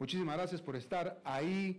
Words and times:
Muchísimas 0.00 0.34
gracias 0.34 0.62
por 0.62 0.76
estar 0.76 1.20
ahí. 1.24 1.78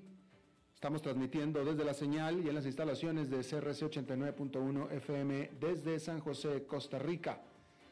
Estamos 0.75 1.01
transmitiendo 1.01 1.65
desde 1.65 1.83
la 1.83 1.95
señal 1.95 2.45
y 2.45 2.49
en 2.49 2.53
las 2.53 2.67
instalaciones 2.67 3.31
de 3.31 3.37
CRC 3.37 3.89
89.1 3.89 4.91
FM 4.91 5.49
desde 5.59 5.99
San 5.99 6.19
José, 6.19 6.67
Costa 6.67 6.99
Rica. 6.99 7.41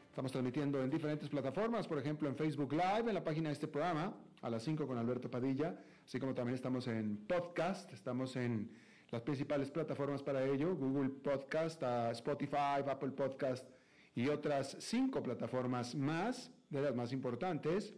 Estamos 0.08 0.31
transmitiendo 0.31 0.83
en 0.83 0.91
diferentes 0.91 1.30
plataformas, 1.30 1.88
por 1.88 1.97
ejemplo 1.97 2.30
en 2.30 2.36
Facebook 2.36 2.73
Live, 2.73 3.05
en 3.08 3.16
la 3.16 3.23
página 3.23 3.49
de 3.49 3.53
este 3.53 3.67
programa, 3.67 4.13
a 4.44 4.49
las 4.52 4.61
5 4.61 4.86
con 4.86 4.99
Alberto 4.99 5.31
Padilla, 5.31 5.75
así 6.05 6.19
como 6.19 6.36
también 6.36 6.53
estamos 6.53 6.88
en 6.88 7.17
podcast, 7.25 7.91
estamos 7.91 8.36
en 8.36 8.69
las 9.09 9.23
principales 9.23 9.71
plataformas 9.71 10.21
para 10.21 10.45
ello, 10.45 10.75
Google 10.75 11.09
Podcast, 11.09 11.81
Spotify, 12.11 12.83
Apple 12.88 13.14
Podcast 13.14 13.67
y 14.14 14.27
otras 14.27 14.77
cinco 14.80 15.23
plataformas 15.23 15.95
más, 15.95 16.52
de 16.69 16.81
las 16.83 16.95
más 16.95 17.14
importantes. 17.14 17.95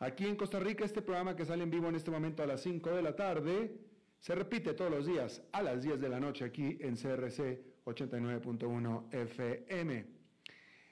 Aquí 0.00 0.26
en 0.26 0.36
Costa 0.36 0.60
Rica, 0.60 0.84
este 0.84 1.02
programa 1.02 1.34
que 1.34 1.44
sale 1.44 1.64
en 1.64 1.70
vivo 1.70 1.88
en 1.88 1.96
este 1.96 2.12
momento 2.12 2.44
a 2.44 2.46
las 2.46 2.62
5 2.62 2.90
de 2.90 3.02
la 3.02 3.16
tarde, 3.16 3.80
se 4.20 4.32
repite 4.34 4.74
todos 4.74 4.92
los 4.92 5.06
días 5.06 5.42
a 5.50 5.60
las 5.60 5.82
10 5.82 6.00
de 6.00 6.08
la 6.08 6.20
noche 6.20 6.44
aquí 6.44 6.78
en 6.80 6.94
CRC 6.94 7.82
89.1 7.84 9.12
FM. 9.12 10.06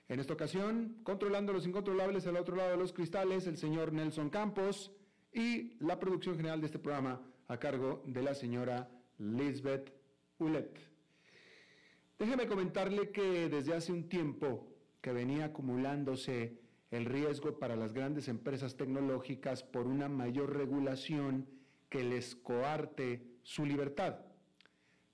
En 0.09 0.21
esta 0.21 0.33
ocasión, 0.33 0.99
controlando 1.05 1.53
los 1.53 1.67
incontrolables 1.67 2.27
al 2.27 2.37
otro 2.37 2.57
lado 2.57 2.73
de 2.73 2.77
los 2.79 2.93
cristales, 2.93 3.47
el 3.47 3.57
señor 3.57 3.93
Nelson 3.93 4.29
Campos 4.29 4.93
y 5.33 5.77
la 5.79 6.01
producción 6.01 6.37
general 6.37 6.61
de 6.61 6.67
este 6.67 6.81
programa 6.81 7.21
a 7.47 7.59
cargo 7.59 8.03
de 8.07 8.23
la 8.23 8.35
señora 8.35 8.91
Lisbeth 9.19 9.93
Ulet. 10.39 10.81
Déjeme 12.19 12.49
comentarle 12.49 13.11
que 13.11 13.49
desde 13.49 13.75
hace 13.75 13.93
un 13.93 14.09
tiempo 14.09 14.67
que 15.01 15.13
venía 15.13 15.45
acumulándose 15.45 16.66
el 16.91 17.05
riesgo 17.05 17.59
para 17.59 17.77
las 17.77 17.93
grandes 17.93 18.29
empresas 18.29 18.77
tecnológicas 18.77 19.63
por 19.63 19.87
una 19.87 20.09
mayor 20.09 20.57
regulación 20.57 21.47
que 21.89 22.05
les 22.05 22.35
coarte 22.35 23.27
su 23.43 23.65
libertad. 23.65 24.19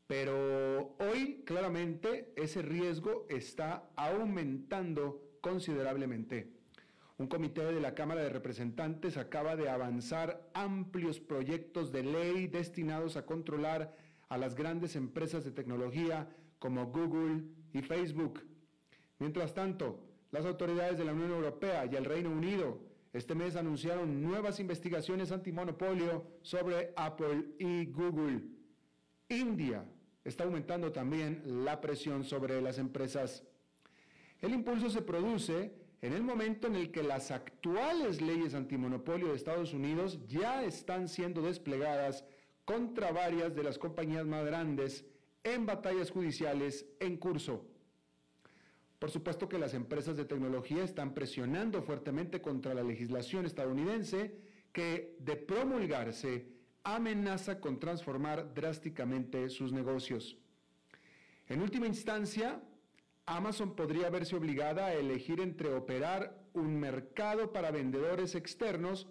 Pero 0.06 0.95
hoy 0.98 1.43
claramente 1.47 2.33
ese 2.37 2.61
riesgo 2.61 3.27
está 3.31 3.91
aumentando 3.97 5.23
considerablemente. 5.41 6.53
Un 7.19 7.28
comité 7.28 7.65
de 7.65 7.81
la 7.81 7.94
Cámara 7.94 8.22
de 8.22 8.28
Representantes 8.28 9.16
acaba 9.16 9.56
de 9.56 9.69
avanzar 9.69 10.50
amplios 10.55 11.21
proyectos 11.21 11.93
de 11.93 12.03
ley 12.03 12.49
destinados 12.49 13.16
a 13.16 13.27
controlar 13.27 13.94
a 14.28 14.38
las 14.38 14.55
grandes 14.55 14.97
empresas 14.97 15.44
de 15.44 15.53
tecnología 15.53 16.34
como 16.59 16.87
Google 16.87 17.44
y 17.72 17.82
Facebook. 17.82 18.43
Mientras 19.19 19.55
tanto, 19.55 20.12
las 20.32 20.44
autoridades 20.44 20.98
de 20.98 21.04
la 21.04 21.12
Unión 21.12 21.31
Europea 21.31 21.87
y 21.87 21.94
el 21.94 22.04
Reino 22.04 22.31
Unido 22.31 22.93
este 23.12 23.34
mes 23.34 23.56
anunciaron 23.56 24.22
nuevas 24.22 24.59
investigaciones 24.59 25.32
antimonopolio 25.32 26.25
sobre 26.41 26.94
Apple 26.97 27.44
y 27.59 27.84
Google. 27.87 28.41
India 29.28 29.84
está 30.25 30.44
aumentando 30.44 30.93
también 30.93 31.43
la 31.65 31.78
presión 31.81 32.25
sobre 32.25 32.62
las 32.62 32.78
empresas. 32.78 33.44
El 34.41 34.54
impulso 34.54 34.88
se 34.88 35.03
produce 35.03 35.75
en 36.00 36.15
el 36.15 36.22
momento 36.22 36.69
en 36.69 36.76
el 36.76 36.91
que 36.91 37.03
las 37.03 37.31
actuales 37.31 38.22
leyes 38.22 38.54
antimonopolio 38.54 39.28
de 39.28 39.37
Estados 39.37 39.75
Unidos 39.75 40.19
ya 40.26 40.64
están 40.64 41.06
siendo 41.06 41.43
desplegadas 41.43 42.25
contra 42.64 43.12
varias 43.12 43.54
de 43.54 43.62
las 43.62 43.78
compañías 43.78 44.25
más 44.25 44.47
grandes 44.47 45.04
en 45.44 45.66
batallas 45.66 46.10
judiciales 46.10 46.87
en 46.99 47.19
curso. 47.19 47.66
Por 49.02 49.10
supuesto 49.10 49.48
que 49.48 49.58
las 49.58 49.74
empresas 49.74 50.16
de 50.16 50.26
tecnología 50.26 50.84
están 50.84 51.12
presionando 51.12 51.82
fuertemente 51.82 52.40
contra 52.40 52.72
la 52.72 52.84
legislación 52.84 53.46
estadounidense 53.46 54.32
que, 54.72 55.16
de 55.18 55.34
promulgarse, 55.34 56.46
amenaza 56.84 57.58
con 57.58 57.80
transformar 57.80 58.54
drásticamente 58.54 59.48
sus 59.48 59.72
negocios. 59.72 60.38
En 61.48 61.62
última 61.62 61.88
instancia, 61.88 62.62
Amazon 63.26 63.74
podría 63.74 64.08
verse 64.08 64.36
obligada 64.36 64.86
a 64.86 64.94
elegir 64.94 65.40
entre 65.40 65.74
operar 65.74 66.40
un 66.52 66.78
mercado 66.78 67.52
para 67.52 67.72
vendedores 67.72 68.36
externos 68.36 69.08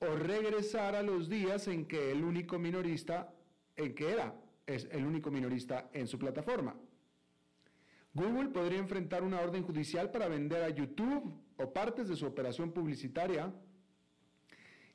o 0.00 0.16
regresar 0.16 0.96
a 0.96 1.04
los 1.04 1.28
días 1.28 1.68
en 1.68 1.86
que 1.86 2.10
el 2.10 2.24
único 2.24 2.58
minorista, 2.58 3.32
en 3.76 3.94
que 3.94 4.10
era 4.10 4.34
es 4.66 4.88
el 4.90 5.04
único 5.04 5.30
minorista 5.30 5.90
en 5.92 6.08
su 6.08 6.18
plataforma. 6.18 6.74
Google 8.18 8.48
podría 8.48 8.80
enfrentar 8.80 9.22
una 9.22 9.40
orden 9.40 9.62
judicial 9.62 10.10
para 10.10 10.28
vender 10.28 10.64
a 10.64 10.70
YouTube 10.70 11.32
o 11.56 11.72
partes 11.72 12.08
de 12.08 12.16
su 12.16 12.26
operación 12.26 12.72
publicitaria. 12.72 13.54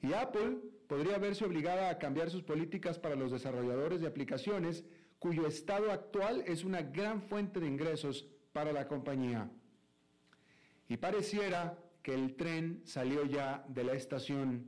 Y 0.01 0.11
Apple 0.11 0.57
podría 0.87 1.17
verse 1.17 1.45
obligada 1.45 1.89
a 1.89 1.97
cambiar 1.97 2.29
sus 2.29 2.43
políticas 2.43 2.99
para 2.99 3.15
los 3.15 3.31
desarrolladores 3.31 4.01
de 4.01 4.07
aplicaciones 4.07 4.83
cuyo 5.19 5.47
estado 5.47 5.89
actual 5.89 6.43
es 6.45 6.65
una 6.65 6.81
gran 6.81 7.21
fuente 7.21 7.61
de 7.61 7.67
ingresos 7.67 8.27
para 8.51 8.73
la 8.73 8.89
compañía. 8.89 9.49
Y 10.89 10.97
pareciera 10.97 11.79
que 12.01 12.13
el 12.13 12.35
tren 12.35 12.81
salió 12.83 13.23
ya 13.23 13.63
de 13.69 13.85
la 13.85 13.93
estación, 13.93 14.67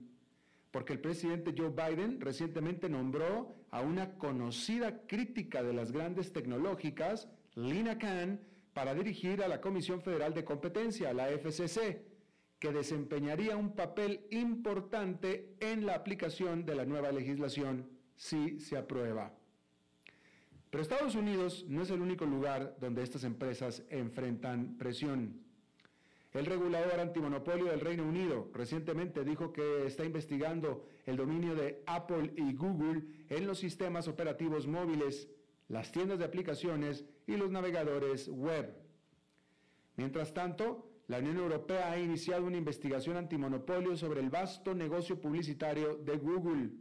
porque 0.71 0.93
el 0.93 1.01
presidente 1.01 1.53
Joe 1.55 1.71
Biden 1.71 2.21
recientemente 2.21 2.87
nombró 2.87 3.53
a 3.69 3.81
una 3.81 4.17
conocida 4.17 5.05
crítica 5.05 5.61
de 5.61 5.73
las 5.73 5.91
grandes 5.91 6.31
tecnológicas 6.31 7.27
Lina 7.55 7.97
Khan 7.97 8.39
para 8.73 8.93
dirigir 8.93 9.41
a 9.41 9.47
la 9.47 9.61
Comisión 9.61 10.01
Federal 10.01 10.33
de 10.33 10.43
Competencia, 10.43 11.13
la 11.13 11.29
FCC, 11.29 12.03
que 12.59 12.71
desempeñaría 12.71 13.55
un 13.55 13.75
papel 13.75 14.25
importante 14.31 15.55
en 15.59 15.85
la 15.85 15.95
aplicación 15.95 16.65
de 16.65 16.75
la 16.75 16.85
nueva 16.85 17.11
legislación 17.11 17.89
si 18.15 18.59
se 18.59 18.77
aprueba. 18.77 19.33
Pero 20.69 20.81
Estados 20.81 21.15
Unidos 21.15 21.65
no 21.69 21.83
es 21.83 21.89
el 21.89 22.01
único 22.01 22.25
lugar 22.25 22.75
donde 22.81 23.03
estas 23.03 23.23
empresas 23.23 23.83
enfrentan 23.89 24.77
presión. 24.77 25.41
El 26.33 26.45
regulador 26.45 26.99
antimonopolio 26.99 27.67
del 27.67 27.79
Reino 27.79 28.03
Unido 28.03 28.49
recientemente 28.53 29.23
dijo 29.23 29.53
que 29.53 29.85
está 29.85 30.03
investigando 30.03 30.85
el 31.05 31.15
dominio 31.15 31.55
de 31.55 31.81
Apple 31.85 32.33
y 32.35 32.53
Google 32.55 33.03
en 33.29 33.47
los 33.47 33.59
sistemas 33.59 34.09
operativos 34.09 34.67
móviles 34.67 35.29
las 35.69 35.93
tiendas 35.93 36.19
de 36.19 36.25
aplicaciones 36.25 37.05
y 37.27 37.35
los 37.35 37.51
navegadores 37.51 38.27
web. 38.29 38.73
Mientras 39.95 40.33
tanto, 40.33 40.89
la 41.07 41.19
Unión 41.19 41.37
Europea 41.37 41.91
ha 41.91 41.99
iniciado 41.99 42.45
una 42.45 42.57
investigación 42.57 43.17
antimonopolio 43.17 43.95
sobre 43.95 44.21
el 44.21 44.29
vasto 44.29 44.73
negocio 44.73 45.19
publicitario 45.19 45.97
de 45.97 46.17
Google. 46.17 46.71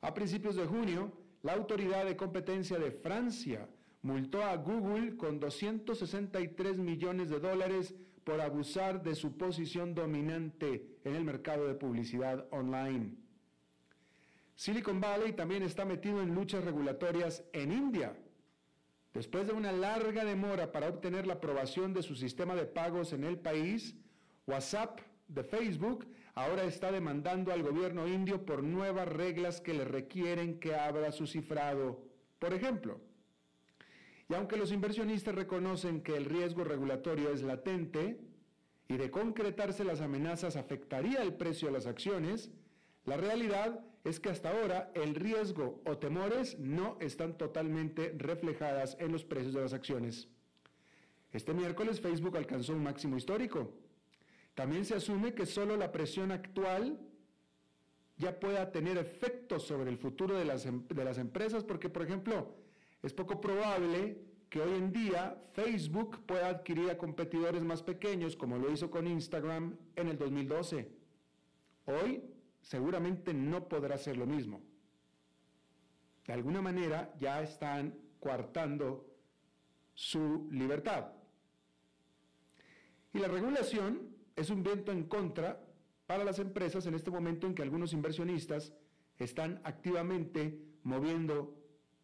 A 0.00 0.14
principios 0.14 0.56
de 0.56 0.66
junio, 0.66 1.12
la 1.42 1.54
Autoridad 1.54 2.04
de 2.04 2.16
Competencia 2.16 2.78
de 2.78 2.90
Francia 2.90 3.68
multó 4.02 4.42
a 4.42 4.56
Google 4.56 5.16
con 5.16 5.40
263 5.40 6.78
millones 6.78 7.28
de 7.28 7.40
dólares 7.40 7.94
por 8.24 8.40
abusar 8.40 9.02
de 9.02 9.14
su 9.14 9.36
posición 9.36 9.94
dominante 9.94 10.98
en 11.04 11.14
el 11.16 11.24
mercado 11.24 11.66
de 11.66 11.74
publicidad 11.74 12.46
online. 12.50 13.16
Silicon 14.54 15.00
Valley 15.00 15.32
también 15.32 15.62
está 15.62 15.84
metido 15.84 16.22
en 16.22 16.34
luchas 16.34 16.62
regulatorias 16.62 17.42
en 17.52 17.72
India. 17.72 18.14
Después 19.12 19.46
de 19.46 19.52
una 19.52 19.72
larga 19.72 20.24
demora 20.24 20.70
para 20.70 20.88
obtener 20.88 21.26
la 21.26 21.34
aprobación 21.34 21.92
de 21.92 22.02
su 22.02 22.14
sistema 22.14 22.54
de 22.54 22.66
pagos 22.66 23.12
en 23.12 23.24
el 23.24 23.38
país, 23.38 23.96
WhatsApp 24.46 25.00
de 25.26 25.42
Facebook 25.42 26.06
ahora 26.34 26.64
está 26.64 26.92
demandando 26.92 27.52
al 27.52 27.62
gobierno 27.62 28.06
indio 28.06 28.44
por 28.44 28.62
nuevas 28.62 29.08
reglas 29.08 29.60
que 29.60 29.74
le 29.74 29.84
requieren 29.84 30.60
que 30.60 30.74
abra 30.74 31.12
su 31.12 31.26
cifrado. 31.26 32.04
Por 32.38 32.54
ejemplo, 32.54 33.00
y 34.28 34.34
aunque 34.34 34.56
los 34.56 34.70
inversionistas 34.70 35.34
reconocen 35.34 36.02
que 36.02 36.16
el 36.16 36.24
riesgo 36.24 36.62
regulatorio 36.62 37.32
es 37.32 37.42
latente 37.42 38.20
y 38.86 38.96
de 38.96 39.10
concretarse 39.10 39.82
las 39.82 40.00
amenazas 40.00 40.54
afectaría 40.54 41.20
el 41.22 41.34
precio 41.34 41.66
de 41.66 41.74
las 41.74 41.86
acciones, 41.86 42.52
la 43.06 43.16
realidad 43.16 43.84
es 44.04 44.18
que 44.18 44.30
hasta 44.30 44.50
ahora 44.50 44.90
el 44.94 45.14
riesgo 45.14 45.82
o 45.84 45.98
temores 45.98 46.58
no 46.58 46.96
están 47.00 47.36
totalmente 47.36 48.14
reflejadas 48.16 48.96
en 48.98 49.12
los 49.12 49.24
precios 49.24 49.54
de 49.54 49.60
las 49.60 49.72
acciones. 49.72 50.28
Este 51.32 51.52
miércoles 51.52 52.00
Facebook 52.00 52.36
alcanzó 52.36 52.72
un 52.72 52.82
máximo 52.82 53.16
histórico. 53.16 53.72
También 54.54 54.84
se 54.84 54.94
asume 54.94 55.34
que 55.34 55.46
solo 55.46 55.76
la 55.76 55.92
presión 55.92 56.32
actual 56.32 56.98
ya 58.16 58.38
pueda 58.38 58.70
tener 58.72 58.98
efectos 58.98 59.66
sobre 59.66 59.90
el 59.90 59.98
futuro 59.98 60.36
de 60.36 60.44
las, 60.44 60.66
em, 60.66 60.86
de 60.88 61.04
las 61.04 61.18
empresas, 61.18 61.64
porque, 61.64 61.88
por 61.88 62.02
ejemplo, 62.02 62.54
es 63.02 63.14
poco 63.14 63.40
probable 63.40 64.18
que 64.50 64.60
hoy 64.60 64.74
en 64.74 64.92
día 64.92 65.40
Facebook 65.52 66.18
pueda 66.26 66.48
adquirir 66.48 66.90
a 66.90 66.98
competidores 66.98 67.62
más 67.62 67.82
pequeños, 67.82 68.36
como 68.36 68.58
lo 68.58 68.70
hizo 68.70 68.90
con 68.90 69.06
Instagram 69.06 69.76
en 69.96 70.08
el 70.08 70.18
2012. 70.18 70.90
Hoy 71.86 72.22
seguramente 72.60 73.34
no 73.34 73.68
podrá 73.68 73.98
ser 73.98 74.16
lo 74.16 74.26
mismo. 74.26 74.60
De 76.26 76.32
alguna 76.32 76.62
manera 76.62 77.14
ya 77.18 77.42
están 77.42 77.94
coartando 78.20 79.06
su 79.94 80.48
libertad. 80.50 81.12
Y 83.12 83.18
la 83.18 83.28
regulación 83.28 84.14
es 84.36 84.50
un 84.50 84.62
viento 84.62 84.92
en 84.92 85.04
contra 85.04 85.60
para 86.06 86.24
las 86.24 86.38
empresas 86.38 86.86
en 86.86 86.94
este 86.94 87.10
momento 87.10 87.46
en 87.46 87.54
que 87.54 87.62
algunos 87.62 87.92
inversionistas 87.92 88.72
están 89.18 89.60
activamente 89.64 90.58
moviendo 90.82 91.56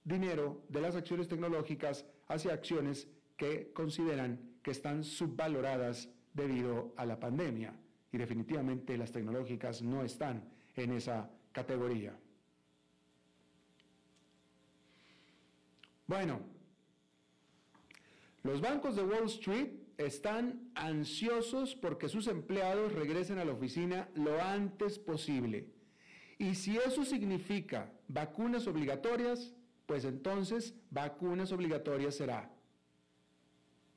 dinero 0.04 0.64
de 0.68 0.80
las 0.80 0.96
acciones 0.96 1.28
tecnológicas 1.28 2.04
hacia 2.28 2.52
acciones 2.52 3.08
que 3.36 3.72
consideran 3.72 4.58
que 4.62 4.70
están 4.70 5.04
subvaloradas 5.04 6.08
debido 6.34 6.92
a 6.96 7.06
la 7.06 7.18
pandemia. 7.18 7.74
Y 8.16 8.18
definitivamente 8.18 8.96
las 8.96 9.12
tecnológicas 9.12 9.82
no 9.82 10.02
están 10.02 10.42
en 10.74 10.92
esa 10.92 11.28
categoría. 11.52 12.18
Bueno, 16.06 16.40
los 18.42 18.62
bancos 18.62 18.96
de 18.96 19.04
Wall 19.04 19.26
Street 19.26 19.68
están 19.98 20.70
ansiosos 20.74 21.74
porque 21.74 22.08
sus 22.08 22.26
empleados 22.26 22.94
regresen 22.94 23.38
a 23.38 23.44
la 23.44 23.52
oficina 23.52 24.08
lo 24.14 24.40
antes 24.40 24.98
posible. 24.98 25.68
Y 26.38 26.54
si 26.54 26.78
eso 26.78 27.04
significa 27.04 27.92
vacunas 28.08 28.66
obligatorias, 28.66 29.52
pues 29.84 30.06
entonces 30.06 30.74
vacunas 30.88 31.52
obligatorias 31.52 32.14
será. 32.14 32.50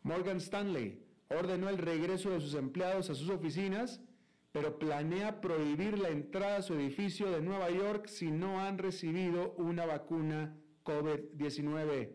Morgan 0.04 0.38
Stanley 0.42 1.06
ordenó 1.30 1.70
el 1.70 1.78
regreso 1.78 2.32
de 2.32 2.42
sus 2.42 2.56
empleados 2.56 3.10
a 3.10 3.16
sus 3.16 3.30
oficinas, 3.30 4.02
pero 4.52 4.80
planea 4.80 5.42
prohibir 5.42 6.00
la 6.00 6.10
entrada 6.10 6.58
a 6.58 6.62
su 6.62 6.74
edificio 6.74 7.30
de 7.32 7.42
Nueva 7.42 7.70
York 7.70 8.08
si 8.08 8.32
no 8.32 8.60
han 8.60 8.78
recibido 8.78 9.54
una 9.58 9.86
vacuna 9.86 10.56
COVID-19. 10.84 12.12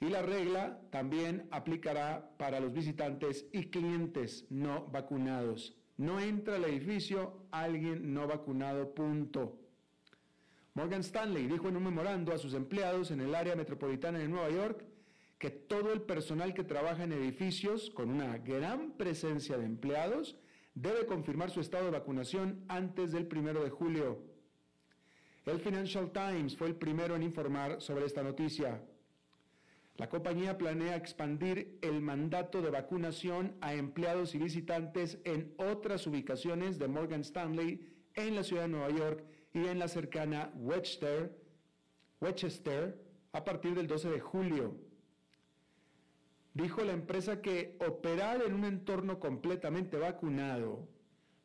Y 0.00 0.08
la 0.10 0.22
regla 0.22 0.80
también 0.90 1.48
aplicará 1.50 2.30
para 2.38 2.60
los 2.60 2.72
visitantes 2.72 3.46
y 3.52 3.64
clientes 3.64 4.46
no 4.48 4.86
vacunados. 4.86 5.76
No 5.96 6.20
entra 6.20 6.54
al 6.54 6.64
edificio 6.64 7.48
alguien 7.50 8.14
no 8.14 8.28
vacunado, 8.28 8.94
punto. 8.94 9.58
Morgan 10.74 11.00
Stanley 11.00 11.48
dijo 11.48 11.68
en 11.68 11.76
un 11.76 11.82
memorando 11.82 12.32
a 12.32 12.38
sus 12.38 12.54
empleados 12.54 13.10
en 13.10 13.20
el 13.20 13.34
área 13.34 13.56
metropolitana 13.56 14.20
de 14.20 14.28
Nueva 14.28 14.50
York 14.50 14.84
que 15.36 15.50
todo 15.50 15.92
el 15.92 16.02
personal 16.02 16.54
que 16.54 16.62
trabaja 16.62 17.02
en 17.02 17.12
edificios 17.12 17.90
con 17.90 18.10
una 18.10 18.38
gran 18.38 18.92
presencia 18.92 19.58
de 19.58 19.64
empleados 19.64 20.36
debe 20.80 21.06
confirmar 21.06 21.50
su 21.50 21.60
estado 21.60 21.86
de 21.86 21.90
vacunación 21.90 22.64
antes 22.68 23.10
del 23.12 23.26
primero 23.26 23.64
de 23.64 23.70
julio. 23.70 24.22
El 25.44 25.60
Financial 25.60 26.10
Times 26.12 26.56
fue 26.56 26.68
el 26.68 26.76
primero 26.76 27.16
en 27.16 27.22
informar 27.22 27.80
sobre 27.80 28.04
esta 28.06 28.22
noticia. 28.22 28.80
La 29.96 30.08
compañía 30.08 30.56
planea 30.56 30.94
expandir 30.94 31.78
el 31.82 32.00
mandato 32.00 32.62
de 32.62 32.70
vacunación 32.70 33.56
a 33.60 33.74
empleados 33.74 34.34
y 34.34 34.38
visitantes 34.38 35.18
en 35.24 35.52
otras 35.56 36.06
ubicaciones 36.06 36.78
de 36.78 36.86
Morgan 36.86 37.22
Stanley 37.22 37.80
en 38.14 38.36
la 38.36 38.44
ciudad 38.44 38.62
de 38.62 38.68
Nueva 38.68 38.90
York 38.90 39.24
y 39.52 39.66
en 39.66 39.80
la 39.80 39.88
cercana 39.88 40.52
Westchester, 40.54 41.36
Westchester 42.20 43.02
a 43.32 43.44
partir 43.44 43.74
del 43.74 43.88
12 43.88 44.10
de 44.10 44.20
julio. 44.20 44.87
Dijo 46.58 46.82
la 46.82 46.92
empresa 46.92 47.40
que 47.40 47.76
operar 47.78 48.42
en 48.42 48.52
un 48.52 48.64
entorno 48.64 49.20
completamente 49.20 49.96
vacunado 49.96 50.88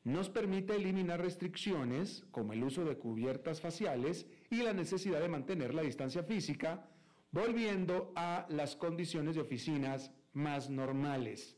nos 0.03 0.27
permite 0.27 0.75
eliminar 0.75 1.21
restricciones 1.21 2.25
como 2.31 2.53
el 2.53 2.63
uso 2.63 2.83
de 2.83 2.97
cubiertas 2.97 3.61
faciales 3.61 4.25
y 4.49 4.63
la 4.63 4.73
necesidad 4.73 5.21
de 5.21 5.29
mantener 5.29 5.75
la 5.75 5.83
distancia 5.83 6.23
física, 6.23 6.89
volviendo 7.31 8.11
a 8.15 8.47
las 8.49 8.75
condiciones 8.75 9.35
de 9.35 9.41
oficinas 9.41 10.11
más 10.33 10.71
normales. 10.71 11.57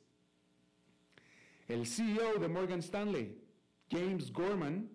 El 1.69 1.87
CEO 1.87 2.37
de 2.37 2.49
Morgan 2.49 2.79
Stanley, 2.79 3.41
James 3.89 4.33
Gorman, 4.33 4.89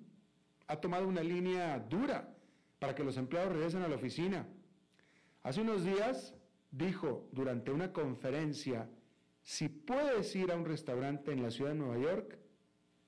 ha 0.66 0.76
tomado 0.76 1.08
una 1.08 1.22
línea 1.22 1.78
dura 1.78 2.36
para 2.78 2.94
que 2.94 3.04
los 3.04 3.16
empleados 3.16 3.54
regresen 3.54 3.80
a 3.80 3.88
la 3.88 3.96
oficina. 3.96 4.46
Hace 5.42 5.62
unos 5.62 5.82
días 5.82 6.34
dijo 6.70 7.28
durante 7.32 7.70
una 7.70 7.92
conferencia, 7.92 8.88
si 9.42 9.68
puedes 9.68 10.34
ir 10.36 10.52
a 10.52 10.56
un 10.56 10.64
restaurante 10.64 11.32
en 11.32 11.42
la 11.42 11.50
ciudad 11.50 11.72
de 11.72 11.78
Nueva 11.78 11.98
York, 11.98 12.38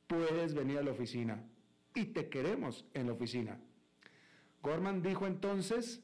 puedes 0.06 0.54
venir 0.54 0.78
a 0.78 0.82
la 0.82 0.92
oficina 0.92 1.44
y 1.94 2.06
te 2.06 2.28
queremos 2.28 2.86
en 2.94 3.06
la 3.06 3.12
oficina. 3.12 3.60
Gorman 4.62 5.02
dijo 5.02 5.26
entonces 5.26 6.02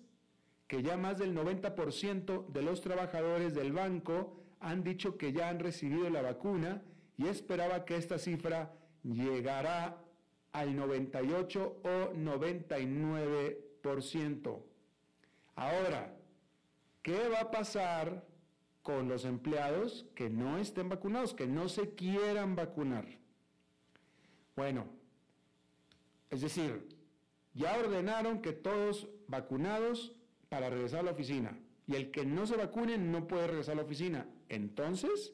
que 0.67 0.83
ya 0.83 0.97
más 0.97 1.19
del 1.19 1.35
90% 1.35 2.49
de 2.49 2.63
los 2.63 2.81
trabajadores 2.81 3.55
del 3.55 3.73
banco 3.73 4.43
han 4.61 4.83
dicho 4.83 5.17
que 5.17 5.33
ya 5.33 5.49
han 5.49 5.61
recibido 5.61 6.11
la 6.11 6.23
vacuna 6.23 6.83
y 7.17 7.27
esperaba 7.27 7.85
que 7.85 7.97
esta 7.97 8.19
cifra 8.19 8.75
llegara 9.03 10.03
al 10.53 10.77
98 10.77 11.81
o 11.83 12.13
99%. 12.15 14.63
Ahora, 15.55 16.18
¿qué 17.09 17.27
va 17.31 17.41
a 17.41 17.51
pasar 17.51 18.23
con 18.83 19.09
los 19.09 19.25
empleados 19.25 20.05
que 20.15 20.29
no 20.29 20.59
estén 20.59 20.91
vacunados, 20.91 21.33
que 21.33 21.47
no 21.47 21.71
se 21.71 21.95
quieran 21.95 22.55
vacunar? 22.55 23.07
Bueno, 24.55 24.85
es 26.29 26.43
decir, 26.43 26.87
ya 27.55 27.79
ordenaron 27.79 28.43
que 28.43 28.53
todos 28.53 29.09
vacunados 29.27 30.13
para 30.51 30.69
regresar 30.69 31.01
a 31.01 31.05
la 31.05 31.13
oficina. 31.13 31.59
Y 31.87 31.95
el 31.95 32.11
que 32.11 32.27
no 32.27 32.47
se 32.47 32.59
vacune 32.59 32.99
no 32.99 33.27
puede 33.27 33.47
regresar 33.47 33.73
a 33.73 33.77
la 33.77 33.85
oficina. 33.85 34.29
Entonces, 34.51 35.33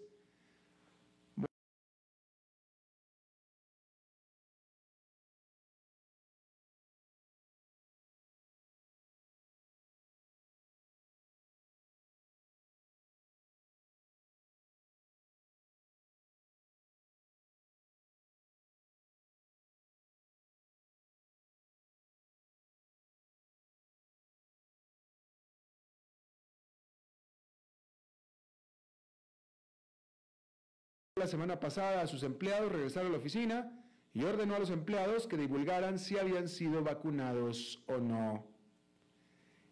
la 31.25 31.31
semana 31.31 31.59
pasada 31.59 32.03
a 32.03 32.07
sus 32.07 32.23
empleados 32.23 32.71
regresar 32.71 33.07
a 33.07 33.09
la 33.09 33.17
oficina 33.17 33.73
y 34.13 34.25
ordenó 34.25 34.57
a 34.57 34.59
los 34.59 34.69
empleados 34.69 35.27
que 35.27 35.39
divulgaran 35.39 35.99
si 35.99 36.19
habían 36.19 36.49
sido 36.49 36.85
vacunados 36.85 37.83
o 37.87 37.97
no. 37.97 38.47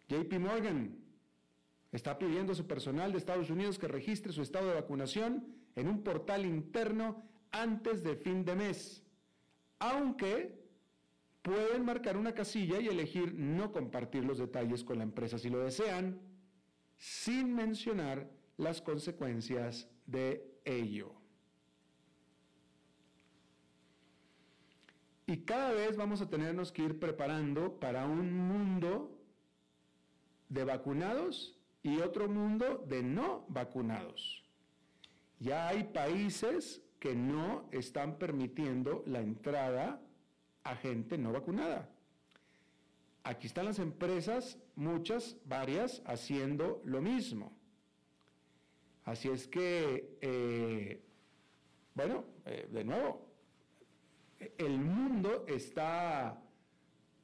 JP 0.09 0.33
Morgan 0.39 0.97
está 1.91 2.17
pidiendo 2.17 2.53
a 2.53 2.55
su 2.55 2.65
personal 2.65 3.11
de 3.11 3.19
Estados 3.19 3.51
Unidos 3.51 3.77
que 3.77 3.87
registre 3.87 4.33
su 4.33 4.41
estado 4.41 4.69
de 4.69 4.73
vacunación 4.73 5.45
en 5.75 5.89
un 5.89 6.01
portal 6.01 6.43
interno 6.43 7.23
antes 7.51 8.01
de 8.01 8.15
fin 8.15 8.43
de 8.43 8.55
mes, 8.55 9.03
aunque 9.77 10.59
pueden 11.43 11.85
marcar 11.85 12.17
una 12.17 12.33
casilla 12.33 12.79
y 12.79 12.87
elegir 12.87 13.35
no 13.35 13.71
compartir 13.71 14.25
los 14.25 14.39
detalles 14.39 14.83
con 14.83 14.97
la 14.97 15.03
empresa 15.03 15.37
si 15.37 15.51
lo 15.51 15.59
desean, 15.59 16.19
sin 16.97 17.53
mencionar 17.53 18.27
las 18.57 18.81
consecuencias 18.81 19.87
de 20.07 20.59
ello. 20.65 21.22
Y 25.25 25.37
cada 25.37 25.71
vez 25.71 25.95
vamos 25.95 26.21
a 26.21 26.29
tenernos 26.29 26.71
que 26.71 26.83
ir 26.83 26.99
preparando 26.99 27.79
para 27.79 28.05
un 28.05 28.33
mundo 28.33 29.17
de 30.49 30.63
vacunados 30.65 31.57
y 31.81 31.99
otro 31.99 32.27
mundo 32.27 32.83
de 32.87 33.03
no 33.03 33.45
vacunados. 33.47 34.43
Ya 35.39 35.67
hay 35.67 35.85
países 35.85 36.81
que 36.99 37.15
no 37.15 37.67
están 37.71 38.17
permitiendo 38.17 39.03
la 39.05 39.21
entrada 39.21 40.01
a 40.63 40.75
gente 40.75 41.17
no 41.17 41.31
vacunada. 41.31 41.89
Aquí 43.23 43.47
están 43.47 43.65
las 43.65 43.79
empresas, 43.79 44.57
muchas, 44.75 45.37
varias, 45.45 46.01
haciendo 46.05 46.81
lo 46.85 47.01
mismo. 47.01 47.53
Así 49.05 49.29
es 49.29 49.47
que, 49.47 50.17
eh, 50.21 51.01
bueno, 51.93 52.25
eh, 52.45 52.67
de 52.71 52.83
nuevo, 52.83 53.22
el 54.57 54.79
mundo 54.79 55.45
está 55.47 56.41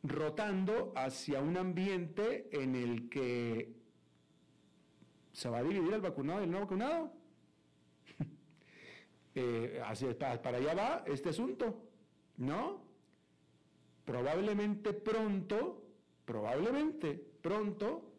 rotando 0.03 0.93
hacia 0.95 1.41
un 1.41 1.57
ambiente 1.57 2.49
en 2.51 2.75
el 2.75 3.09
que 3.09 3.75
se 5.33 5.49
va 5.49 5.59
a 5.59 5.63
dividir 5.63 5.93
el 5.93 6.01
vacunado 6.01 6.41
y 6.41 6.43
el 6.45 6.51
no 6.51 6.59
vacunado. 6.61 7.13
Eh, 9.35 9.79
para 10.19 10.57
allá 10.57 10.73
va 10.73 11.03
este 11.05 11.29
asunto, 11.29 11.87
¿no? 12.37 12.83
Probablemente 14.03 14.91
pronto 14.91 15.89
probablemente 16.29 17.15
pronto 17.41 18.13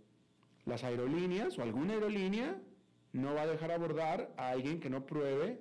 las 0.64 0.82
aerolíneas 0.82 1.56
o 1.56 1.62
alguna 1.62 1.92
aerolínea 1.92 2.60
no 3.12 3.34
va 3.34 3.42
a 3.42 3.46
dejar 3.46 3.70
abordar 3.70 4.34
a 4.36 4.50
alguien 4.50 4.80
que 4.80 4.90
no 4.90 5.06
pruebe, 5.06 5.60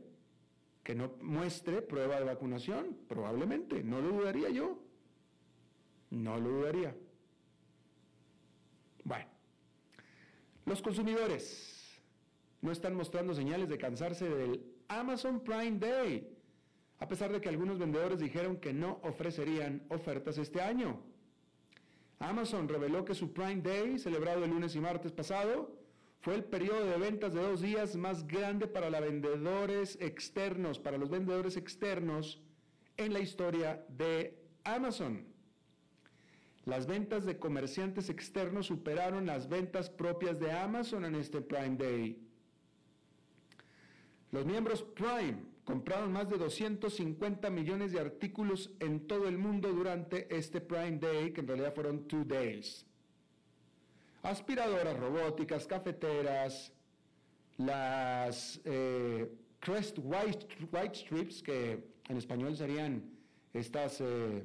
que 0.89 0.95
no 0.95 1.11
muestre 1.21 1.83
prueba 1.83 2.17
de 2.17 2.25
vacunación. 2.25 2.97
Probablemente, 3.07 3.83
no 3.83 4.01
lo 4.01 4.09
dudaría 4.09 4.49
yo. 4.49 4.79
No 6.09 6.39
lo 6.39 6.49
dudaría. 6.49 6.95
Bueno, 9.03 9.29
los 10.65 10.81
consumidores 10.81 12.01
no 12.61 12.71
están 12.71 12.95
mostrando 12.95 13.35
señales 13.35 13.69
de 13.69 13.77
cansarse 13.77 14.27
del 14.27 14.65
Amazon 14.87 15.41
Prime 15.41 15.77
Day, 15.77 16.35
a 16.97 17.07
pesar 17.07 17.31
de 17.31 17.39
que 17.39 17.49
algunos 17.49 17.77
vendedores 17.77 18.17
dijeron 18.17 18.57
que 18.57 18.73
no 18.73 18.99
ofrecerían 19.03 19.85
ofertas 19.89 20.39
este 20.39 20.59
año. 20.59 21.03
Amazon 22.17 22.67
reveló 22.67 23.05
que 23.05 23.13
su 23.13 23.31
Prime 23.31 23.61
Day, 23.61 23.99
celebrado 23.99 24.43
el 24.43 24.49
lunes 24.49 24.75
y 24.75 24.79
martes 24.79 25.11
pasado, 25.11 25.71
fue 26.21 26.35
el 26.35 26.43
periodo 26.43 26.85
de 26.85 26.97
ventas 26.97 27.33
de 27.33 27.41
dos 27.41 27.61
días 27.61 27.95
más 27.95 28.27
grande 28.27 28.67
para 28.67 28.89
los 28.89 29.01
vendedores 29.01 29.97
externos, 30.01 30.77
para 30.77 30.97
los 30.97 31.09
vendedores 31.09 31.55
externos 31.55 32.41
en 32.97 33.13
la 33.13 33.19
historia 33.19 33.85
de 33.87 34.37
Amazon. 34.65 35.25
Las 36.65 36.85
ventas 36.87 37.25
de 37.25 37.39
comerciantes 37.39 38.09
externos 38.09 38.67
superaron 38.67 39.25
las 39.25 39.47
ventas 39.47 39.89
propias 39.89 40.39
de 40.39 40.51
Amazon 40.51 41.05
en 41.05 41.15
este 41.15 41.41
Prime 41.41 41.77
Day. 41.77 42.21
Los 44.31 44.45
miembros 44.45 44.83
Prime 44.83 45.37
compraron 45.63 46.11
más 46.11 46.29
de 46.29 46.37
250 46.37 47.49
millones 47.49 47.93
de 47.93 47.99
artículos 47.99 48.71
en 48.79 49.07
todo 49.07 49.27
el 49.27 49.37
mundo 49.37 49.71
durante 49.71 50.35
este 50.35 50.59
Prime 50.59 50.97
Day, 50.97 51.31
que 51.31 51.41
en 51.41 51.47
realidad 51.47 51.73
fueron 51.73 52.07
two 52.07 52.25
days. 52.25 52.85
Aspiradoras 54.21 54.97
robóticas, 54.97 55.65
cafeteras, 55.65 56.73
las 57.57 58.59
eh, 58.65 59.29
Crest 59.59 59.97
White, 60.01 60.47
White, 60.71 60.95
Strips, 60.95 61.41
que 61.41 61.83
en 62.07 62.17
español 62.17 62.55
serían 62.55 63.03
estas 63.53 64.01
eh, 64.01 64.43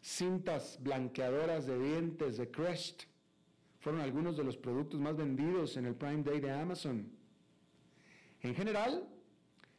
cintas 0.00 0.78
blanqueadoras 0.80 1.66
de 1.66 1.78
dientes 1.78 2.36
de 2.36 2.50
Crest, 2.50 3.04
fueron 3.80 4.00
algunos 4.00 4.36
de 4.36 4.44
los 4.44 4.56
productos 4.56 4.98
más 4.98 5.16
vendidos 5.16 5.76
en 5.76 5.86
el 5.86 5.94
Prime 5.94 6.22
Day 6.22 6.40
de 6.40 6.50
Amazon. 6.50 7.10
En 8.40 8.54
general, 8.54 9.06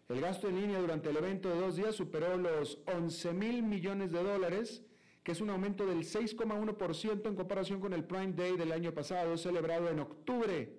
el 0.10 0.22
gasto 0.22 0.48
en 0.48 0.62
línea 0.62 0.80
durante 0.80 1.10
el 1.10 1.18
evento 1.18 1.50
de 1.50 1.60
dos 1.60 1.76
días 1.76 1.96
superó 1.96 2.38
los 2.38 2.80
11 2.86 3.34
mil 3.34 3.64
millones 3.64 4.12
de 4.12 4.24
dólares, 4.24 4.84
que 5.26 5.32
es 5.32 5.42
un 5.42 5.50
aumento 5.50 5.88
del 5.88 6.04
6,1% 6.04 7.28
en 7.28 7.36
comparación 7.36 7.80
con 7.80 7.94
el 7.94 8.04
Prime 8.04 8.34
Day 8.34 8.56
del 8.56 8.72
año 8.72 8.94
pasado, 8.94 9.36
celebrado 9.38 9.90
en 9.90 10.00
octubre, 10.00 10.78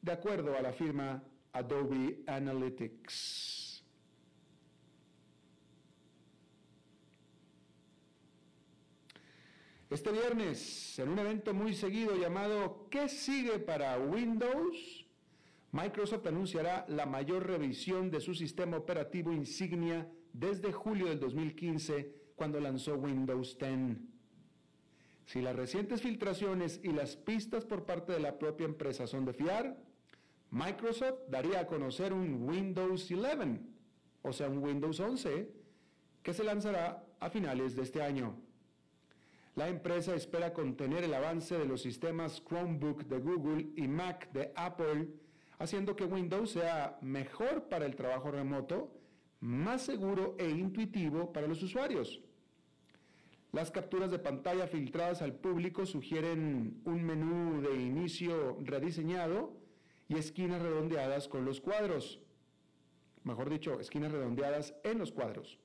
de 0.00 0.10
acuerdo 0.10 0.56
a 0.56 0.62
la 0.62 0.72
firma 0.72 1.22
Adobe 1.52 2.22
Analytics. 2.26 3.84
Este 9.90 10.12
viernes, 10.12 10.98
en 10.98 11.10
un 11.10 11.18
evento 11.18 11.52
muy 11.52 11.74
seguido 11.74 12.16
llamado 12.16 12.88
¿Qué 12.90 13.10
sigue 13.10 13.58
para 13.58 13.98
Windows? 13.98 15.04
Microsoft 15.72 16.26
anunciará 16.26 16.86
la 16.88 17.04
mayor 17.04 17.46
revisión 17.46 18.10
de 18.10 18.22
su 18.22 18.34
sistema 18.34 18.78
operativo 18.78 19.30
insignia 19.30 20.10
desde 20.32 20.72
julio 20.72 21.08
del 21.08 21.20
2015, 21.20 22.17
cuando 22.38 22.58
lanzó 22.60 22.94
Windows 22.94 23.58
10. 23.58 23.98
Si 25.26 25.42
las 25.42 25.54
recientes 25.54 26.00
filtraciones 26.00 26.80
y 26.82 26.92
las 26.92 27.16
pistas 27.16 27.66
por 27.66 27.84
parte 27.84 28.12
de 28.12 28.20
la 28.20 28.38
propia 28.38 28.64
empresa 28.64 29.06
son 29.06 29.26
de 29.26 29.34
fiar, 29.34 29.76
Microsoft 30.50 31.28
daría 31.28 31.60
a 31.60 31.66
conocer 31.66 32.14
un 32.14 32.48
Windows 32.48 33.10
11, 33.10 33.60
o 34.22 34.32
sea, 34.32 34.48
un 34.48 34.58
Windows 34.58 34.98
11, 34.98 35.52
que 36.22 36.32
se 36.32 36.44
lanzará 36.44 37.04
a 37.20 37.28
finales 37.28 37.76
de 37.76 37.82
este 37.82 38.00
año. 38.00 38.40
La 39.54 39.68
empresa 39.68 40.14
espera 40.14 40.54
contener 40.54 41.04
el 41.04 41.12
avance 41.12 41.58
de 41.58 41.66
los 41.66 41.82
sistemas 41.82 42.42
Chromebook 42.48 43.04
de 43.04 43.18
Google 43.18 43.66
y 43.76 43.86
Mac 43.88 44.32
de 44.32 44.52
Apple 44.54 45.08
haciendo 45.58 45.96
que 45.96 46.04
Windows 46.04 46.52
sea 46.52 46.98
mejor 47.02 47.68
para 47.68 47.84
el 47.84 47.96
trabajo 47.96 48.30
remoto, 48.30 48.94
más 49.40 49.82
seguro 49.82 50.36
e 50.38 50.48
intuitivo 50.48 51.32
para 51.32 51.46
los 51.46 51.62
usuarios. 51.62 52.22
Las 53.52 53.70
capturas 53.70 54.10
de 54.10 54.18
pantalla 54.18 54.66
filtradas 54.66 55.22
al 55.22 55.34
público 55.34 55.86
sugieren 55.86 56.82
un 56.84 57.02
menú 57.02 57.62
de 57.62 57.74
inicio 57.76 58.58
rediseñado 58.62 59.56
y 60.06 60.16
esquinas 60.16 60.60
redondeadas 60.60 61.28
con 61.28 61.46
los 61.46 61.60
cuadros. 61.60 62.20
Mejor 63.24 63.48
dicho, 63.48 63.80
esquinas 63.80 64.12
redondeadas 64.12 64.74
en 64.84 64.98
los 64.98 65.12
cuadros. 65.12 65.58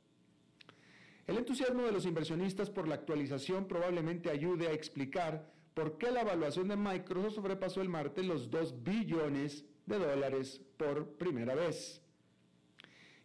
El 1.28 1.38
entusiasmo 1.38 1.84
de 1.84 1.92
los 1.92 2.06
inversionistas 2.06 2.70
por 2.70 2.88
la 2.88 2.96
actualización 2.96 3.68
probablemente 3.68 4.30
ayude 4.30 4.68
a 4.68 4.74
explicar 4.74 5.52
por 5.74 5.98
qué 5.98 6.12
la 6.12 6.22
evaluación 6.22 6.70
de 6.70 6.78
Microsoft 6.78 7.36
sobrepasó 7.36 7.82
el 7.82 7.90
martes 7.90 8.26
los 8.26 8.50
2 8.50 8.84
billones 8.84 9.66
de 9.86 10.00
dólares 10.00 10.62
por 10.78 11.18
primera 11.18 11.54
vez. 11.54 12.02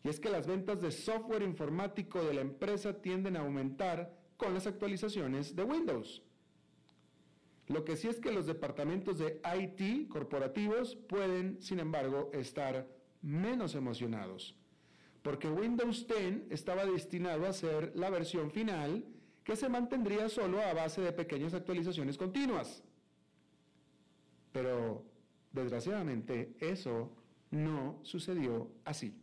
Y 0.03 0.09
es 0.09 0.19
que 0.19 0.31
las 0.31 0.47
ventas 0.47 0.81
de 0.81 0.91
software 0.91 1.43
informático 1.43 2.25
de 2.25 2.35
la 2.35 2.41
empresa 2.41 3.01
tienden 3.03 3.37
a 3.37 3.41
aumentar 3.41 4.18
con 4.39 4.55
las 4.55 4.67
actualizaciones 4.67 5.55
de 5.55 5.65
Windows. 5.65 6.23
Lo 7.67 7.85
que 7.85 7.99
sí 7.99 8.09
es 8.09 8.19
que 8.19 8.33
los 8.33 8.47
departamentos 8.47 9.19
de 9.19 9.43
IT 9.61 10.09
corporativos 10.09 10.97
pueden, 10.97 11.61
sin 11.61 11.81
embargo, 11.81 12.31
estar 12.33 12.89
menos 13.21 13.75
emocionados, 13.75 14.57
porque 15.21 15.51
Windows 15.51 16.07
10 16.07 16.51
estaba 16.51 16.87
destinado 16.87 17.45
a 17.45 17.53
ser 17.53 17.93
la 17.95 18.09
versión 18.09 18.51
final 18.51 19.05
que 19.45 19.57
se 19.57 19.69
mantendría 19.69 20.31
solo 20.31 20.63
a 20.63 20.73
base 20.73 21.03
de 21.03 21.13
pequeñas 21.13 21.53
actualizaciones 21.53 22.17
continuas. 22.17 22.83
Pero 24.53 25.05
Desgraciadamente, 25.53 26.55
eso 26.61 27.11
no 27.51 27.99
sucedió 28.03 28.71
así. 28.85 29.15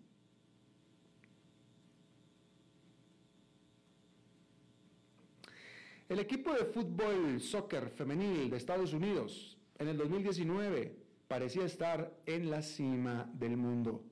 El 6.07 6.19
equipo 6.19 6.53
de 6.53 6.65
fútbol 6.65 7.41
soccer 7.41 7.89
femenil 7.89 8.51
de 8.51 8.57
Estados 8.57 8.93
Unidos 8.93 9.57
en 9.79 9.87
el 9.87 9.97
2019 9.97 10.95
parecía 11.27 11.65
estar 11.65 12.15
en 12.27 12.51
la 12.51 12.61
cima 12.61 13.27
del 13.33 13.57
mundo. 13.57 14.03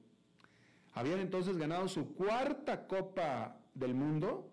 Habían 0.94 1.20
entonces 1.20 1.56
ganado 1.56 1.88
su 1.88 2.16
cuarta 2.16 2.88
Copa 2.88 3.60
del 3.76 3.94
Mundo 3.94 4.50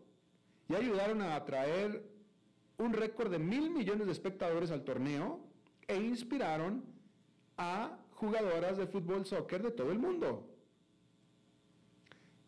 y 0.68 0.74
ayudaron 0.74 1.22
a 1.22 1.34
atraer 1.34 2.04
un 2.76 2.92
récord 2.92 3.30
de 3.30 3.38
mil 3.38 3.70
millones 3.70 4.06
de 4.06 4.12
espectadores 4.12 4.70
al 4.70 4.84
torneo 4.84 5.40
e 5.88 5.96
inspiraron 5.96 6.84
a 7.56 7.98
jugadoras 8.16 8.76
de 8.76 8.86
fútbol 8.86 9.24
soccer 9.24 9.62
de 9.62 9.70
todo 9.70 9.92
el 9.92 9.98
mundo. 9.98 10.46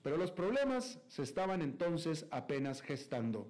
Pero 0.02 0.18
los 0.18 0.30
problemas 0.30 1.00
se 1.08 1.22
estaban 1.22 1.62
entonces 1.62 2.26
apenas 2.30 2.82
gestando. 2.82 3.48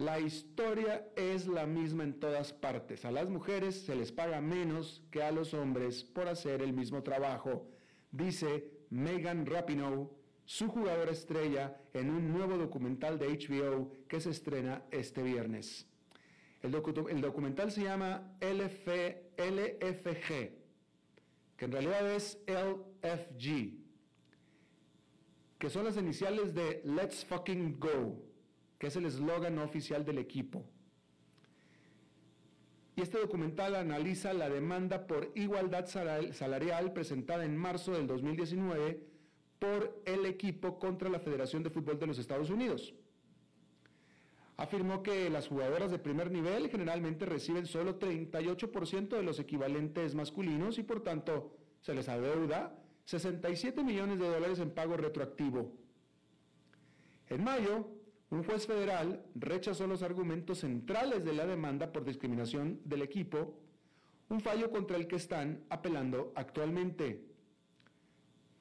La 0.00 0.18
historia 0.18 1.06
es 1.14 1.46
la 1.46 1.66
misma 1.66 2.04
en 2.04 2.18
todas 2.18 2.54
partes. 2.54 3.04
A 3.04 3.10
las 3.10 3.28
mujeres 3.28 3.82
se 3.84 3.94
les 3.94 4.10
paga 4.10 4.40
menos 4.40 5.02
que 5.10 5.22
a 5.22 5.30
los 5.30 5.52
hombres 5.52 6.04
por 6.04 6.26
hacer 6.26 6.62
el 6.62 6.72
mismo 6.72 7.02
trabajo, 7.02 7.68
dice 8.10 8.70
Megan 8.88 9.44
Rapinoe, 9.44 10.08
su 10.46 10.68
jugadora 10.68 11.10
estrella, 11.10 11.78
en 11.92 12.08
un 12.08 12.32
nuevo 12.32 12.56
documental 12.56 13.18
de 13.18 13.28
HBO 13.28 13.92
que 14.08 14.22
se 14.22 14.30
estrena 14.30 14.84
este 14.90 15.22
viernes. 15.22 15.86
El, 16.62 16.72
documental 16.72 17.70
se 17.70 17.82
llama 17.82 18.38
LFG, 18.40 19.36
que 21.58 21.64
en 21.66 21.72
realidad 21.72 22.10
es 22.10 22.38
LFG. 22.46 23.74
que 25.58 25.68
son 25.68 25.84
las 25.84 25.98
iniciales 25.98 26.54
de 26.54 26.80
Let's 26.86 27.22
Fucking 27.26 27.78
Go, 27.78 28.29
que 28.80 28.86
es 28.86 28.96
el 28.96 29.04
eslogan 29.04 29.58
oficial 29.58 30.06
del 30.06 30.16
equipo. 30.18 30.64
Y 32.96 33.02
este 33.02 33.18
documental 33.18 33.76
analiza 33.76 34.32
la 34.32 34.48
demanda 34.48 35.06
por 35.06 35.30
igualdad 35.34 35.86
salarial 35.86 36.94
presentada 36.94 37.44
en 37.44 37.56
marzo 37.58 37.92
del 37.92 38.06
2019 38.06 39.06
por 39.58 40.02
el 40.06 40.24
equipo 40.24 40.78
contra 40.78 41.10
la 41.10 41.20
Federación 41.20 41.62
de 41.62 41.68
Fútbol 41.68 41.98
de 41.98 42.06
los 42.06 42.18
Estados 42.18 42.48
Unidos. 42.48 42.94
Afirmó 44.56 45.02
que 45.02 45.28
las 45.28 45.48
jugadoras 45.48 45.90
de 45.90 45.98
primer 45.98 46.30
nivel 46.30 46.70
generalmente 46.70 47.26
reciben 47.26 47.66
solo 47.66 47.98
38% 47.98 49.08
de 49.08 49.22
los 49.22 49.38
equivalentes 49.38 50.14
masculinos 50.14 50.78
y 50.78 50.82
por 50.82 51.02
tanto 51.02 51.54
se 51.82 51.94
les 51.94 52.08
adeuda 52.08 52.78
67 53.04 53.82
millones 53.84 54.18
de 54.18 54.28
dólares 54.28 54.58
en 54.58 54.70
pago 54.70 54.96
retroactivo. 54.96 55.74
En 57.28 57.44
mayo, 57.44 57.99
un 58.30 58.44
juez 58.44 58.66
federal 58.66 59.24
rechazó 59.34 59.86
los 59.86 60.02
argumentos 60.02 60.58
centrales 60.58 61.24
de 61.24 61.32
la 61.32 61.46
demanda 61.46 61.92
por 61.92 62.04
discriminación 62.04 62.80
del 62.84 63.02
equipo, 63.02 63.58
un 64.28 64.40
fallo 64.40 64.70
contra 64.70 64.96
el 64.96 65.08
que 65.08 65.16
están 65.16 65.64
apelando 65.68 66.32
actualmente. 66.36 67.24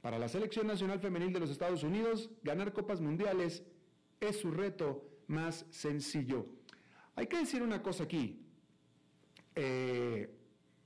Para 0.01 0.17
la 0.17 0.27
Selección 0.27 0.65
Nacional 0.65 0.99
Femenil 0.99 1.33
de 1.33 1.39
los 1.39 1.51
Estados 1.51 1.83
Unidos, 1.83 2.31
ganar 2.41 2.73
copas 2.73 2.99
mundiales 2.99 3.63
es 4.19 4.39
su 4.39 4.49
reto 4.49 5.05
más 5.27 5.67
sencillo. 5.69 6.47
Hay 7.15 7.27
que 7.27 7.37
decir 7.37 7.61
una 7.61 7.83
cosa 7.83 8.05
aquí. 8.05 8.41
Eh, 9.53 10.33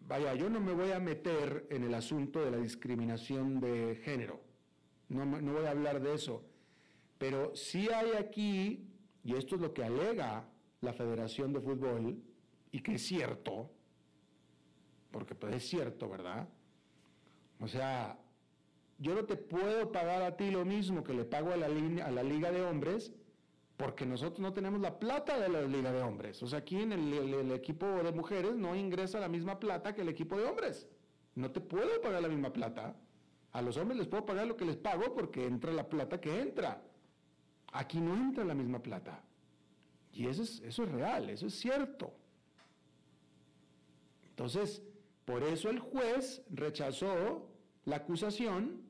vaya, 0.02 0.34
yo 0.34 0.50
no 0.50 0.60
me 0.60 0.74
voy 0.74 0.92
a 0.92 1.00
meter 1.00 1.68
en 1.70 1.84
el 1.84 1.94
asunto 1.94 2.44
de 2.44 2.52
la 2.52 2.58
discriminación 2.58 3.62
de 3.62 3.96
género. 4.04 4.42
No, 5.08 5.25
no 5.25 5.54
voy 5.54 5.66
a 5.66 5.72
hablar 5.72 6.02
de 6.02 6.16
eso. 6.16 6.44
Pero 7.24 7.56
sí 7.56 7.88
hay 7.89 8.12
aquí, 8.20 8.86
y 9.24 9.36
esto 9.36 9.56
es 9.56 9.62
lo 9.62 9.74
que 9.74 9.82
alega 9.82 10.46
la 10.82 10.92
Federación 10.92 11.53
de 11.53 11.62
Fútbol, 11.62 12.22
y 12.70 12.82
que 12.82 12.96
es 12.96 13.08
cierto, 13.08 13.72
porque 15.10 15.34
pues 15.34 15.56
es 15.56 15.65
cierto, 15.65 16.10
¿verdad? 16.10 16.50
O 17.62 17.68
sea, 17.70 18.20
yo 18.98 19.15
no 19.15 19.24
te 19.24 19.38
puedo 19.38 19.89
pagar 19.89 20.22
a 20.22 20.36
ti 20.36 20.51
lo 20.51 20.65
mismo 20.65 21.01
que 21.01 21.13
le 21.13 21.24
pago 21.24 21.53
a 21.53 21.56
la, 21.56 21.68
a 21.68 22.12
la 22.12 22.24
Liga 22.24 22.51
de 22.51 22.62
Hombres, 22.62 23.13
porque 23.77 24.06
nosotros 24.06 24.42
no 24.42 24.51
tenemos 24.51 24.82
la 24.82 25.00
plata 25.00 25.39
de 25.39 25.48
la 25.48 25.62
Liga 25.62 25.94
de 25.94 26.01
Hombres. 26.01 26.44
O 26.44 26.48
sea, 26.48 26.60
aquí 26.60 26.82
en 26.82 26.92
el, 26.92 27.13
el, 27.13 27.51
equipo 27.53 27.86
de 27.86 28.12
mujeres 28.12 28.58
no 28.58 28.75
ingresa 28.75 29.22
la 29.22 29.30
misma 29.30 29.62
plata 29.62 29.96
que 29.96 30.01
el 30.01 30.10
equipo 30.10 30.38
de 30.38 30.44
hombres. 30.44 30.89
No 31.36 31.51
te 31.51 31.62
puedo 31.62 32.01
pagar 32.01 32.22
la 32.22 32.27
misma 32.27 32.51
plata. 32.51 32.98
A 33.53 33.62
los 33.62 33.77
hombres 33.77 33.98
les 33.98 34.08
puedo 34.10 34.25
pagar 34.25 34.46
lo 34.46 34.58
que 34.58 34.65
les 34.65 34.75
pago 34.75 35.13
porque 35.15 35.46
entra 35.46 35.72
la 35.72 35.88
plata 35.88 36.20
que 36.20 36.42
entra. 36.42 36.84
Aquí 37.74 38.00
no 38.00 38.13
entra 38.13 38.46
la 38.46 38.53
misma 38.53 38.80
plata. 38.80 39.22
Y 40.13 40.27
eso 40.27 40.44
es, 40.44 40.62
eso 40.62 40.84
es 40.84 40.92
real, 40.92 41.30
eso 41.30 41.48
es 41.48 41.56
cierto. 41.56 42.13
Entonces, 44.30 44.82
por 45.25 45.44
eso 45.44 45.70
el 45.70 45.80
juez 45.80 46.44
rechazó 46.50 47.50
la 47.86 47.98
acusación 47.98 48.82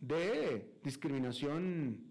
de 0.00 0.78
discriminación 0.82 2.10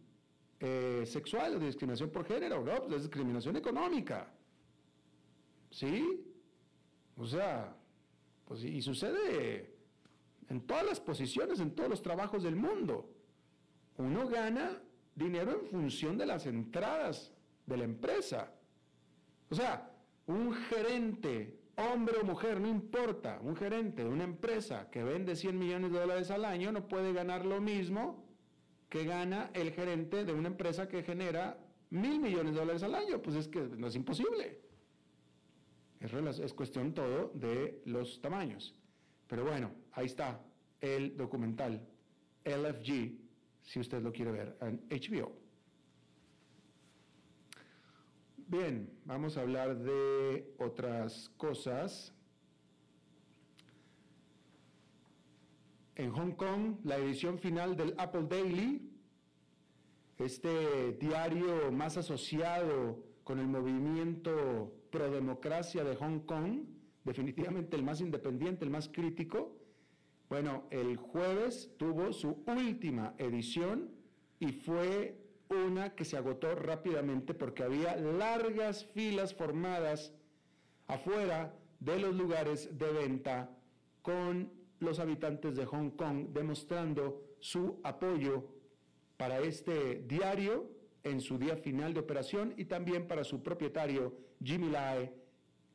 eh, 0.60 1.04
sexual 1.06 1.58
de 1.58 1.68
discriminación 1.68 2.10
por 2.10 2.26
género, 2.26 2.64
¿no? 2.64 2.84
Pues 2.84 2.98
es 2.98 3.04
discriminación 3.04 3.56
económica. 3.56 4.30
¿Sí? 5.72 6.26
O 7.16 7.26
sea, 7.26 7.76
pues 8.46 8.64
y 8.64 8.82
sucede 8.82 9.74
en 10.50 10.62
todas 10.62 10.86
las 10.86 11.00
posiciones, 11.00 11.60
en 11.60 11.74
todos 11.74 11.90
los 11.90 12.02
trabajos 12.02 12.44
del 12.44 12.58
mundo. 12.58 13.10
Uno 13.98 14.28
gana 14.28 14.82
dinero 15.20 15.52
en 15.52 15.68
función 15.68 16.18
de 16.18 16.26
las 16.26 16.48
entradas 16.48 17.32
de 17.66 17.78
la 17.78 17.84
empresa. 17.84 18.52
O 19.52 19.56
sea, 19.56 19.92
un 20.26 20.54
gerente, 20.54 21.60
hombre 21.76 22.16
o 22.22 22.26
mujer, 22.26 22.60
no 22.60 22.68
importa, 22.68 23.40
un 23.44 23.56
gerente 23.56 24.04
de 24.04 24.10
una 24.10 24.24
empresa 24.24 24.90
que 24.90 25.04
vende 25.04 25.36
100 25.36 25.60
millones 25.60 25.92
de 25.92 26.00
dólares 26.00 26.32
al 26.32 26.46
año 26.46 26.72
no 26.72 26.88
puede 26.88 27.14
ganar 27.14 27.46
lo 27.46 27.62
mismo 27.62 28.26
que 28.90 29.04
gana 29.04 29.52
el 29.54 29.72
gerente 29.72 30.26
de 30.26 30.34
una 30.34 30.48
empresa 30.48 30.88
que 30.88 31.04
genera 31.04 31.60
mil 31.92 32.20
millones 32.20 32.54
de 32.54 32.60
dólares 32.60 32.84
al 32.84 32.96
año. 32.96 33.22
Pues 33.22 33.36
es 33.36 33.48
que 33.48 33.62
no 33.62 33.88
es 33.88 33.96
imposible. 33.96 34.60
Es, 36.00 36.40
es 36.40 36.54
cuestión 36.54 36.94
todo 36.94 37.32
de 37.34 37.82
los 37.86 38.22
tamaños. 38.22 38.74
Pero 39.28 39.44
bueno, 39.46 39.72
ahí 39.92 40.08
está 40.08 40.42
el 40.82 41.16
documental 41.16 41.86
LFG 42.46 43.29
si 43.64 43.80
usted 43.80 44.02
lo 44.02 44.12
quiere 44.12 44.32
ver 44.32 44.58
en 44.62 44.82
HBO. 44.90 45.32
Bien, 48.48 48.90
vamos 49.06 49.38
a 49.38 49.42
hablar 49.42 49.78
de 49.78 50.56
otras 50.58 51.30
cosas. 51.38 52.12
En 55.96 56.12
Hong 56.12 56.32
Kong, 56.32 56.78
la 56.84 56.98
edición 56.98 57.38
final 57.38 57.76
del 57.76 57.94
Apple 57.98 58.26
Daily, 58.28 58.90
este 60.18 60.94
diario 60.94 61.72
más 61.72 61.98
asociado 61.98 63.04
con 63.24 63.38
el 63.38 63.48
movimiento 63.48 64.74
pro 64.90 65.12
democracia 65.12 65.84
de 65.84 65.96
Hong 65.96 66.22
Kong, 66.22 66.64
definitivamente 67.04 67.76
el 67.76 67.84
más 67.84 68.02
independiente, 68.02 68.66
el 68.66 68.72
más 68.72 68.90
crítico, 68.90 69.59
bueno, 70.30 70.66
el 70.70 70.96
jueves 70.96 71.72
tuvo 71.78 72.14
su 72.14 72.44
última 72.46 73.16
edición 73.18 73.90
y 74.40 74.52
fue 74.52 75.18
una 75.50 75.96
que 75.96 76.06
se 76.06 76.18
agotó 76.18 76.54
rápidamente 76.54 77.34
porque 77.34 77.64
había 77.64 77.96
largas 77.96 78.86
filas 78.86 79.34
formadas 79.34 80.14
afuera 80.88 81.56
de 81.80 82.00
los 82.00 82.16
lugares 82.16 82.78
de 82.78 82.92
venta 82.92 83.50
con 84.04 84.52
los 84.80 85.00
habitantes 85.00 85.56
de 85.56 85.66
Hong 85.66 85.90
Kong 85.92 86.28
demostrando 86.32 87.24
su 87.40 87.80
apoyo 87.84 88.46
para 89.18 89.40
este 89.40 90.04
diario 90.08 90.70
en 91.04 91.22
su 91.22 91.40
día 91.40 91.58
final 91.58 91.96
de 91.96 92.02
operación 92.02 92.54
y 92.56 92.66
también 92.66 93.08
para 93.08 93.24
su 93.24 93.42
propietario 93.42 94.14
Jimmy 94.44 94.70
Lai, 94.70 95.12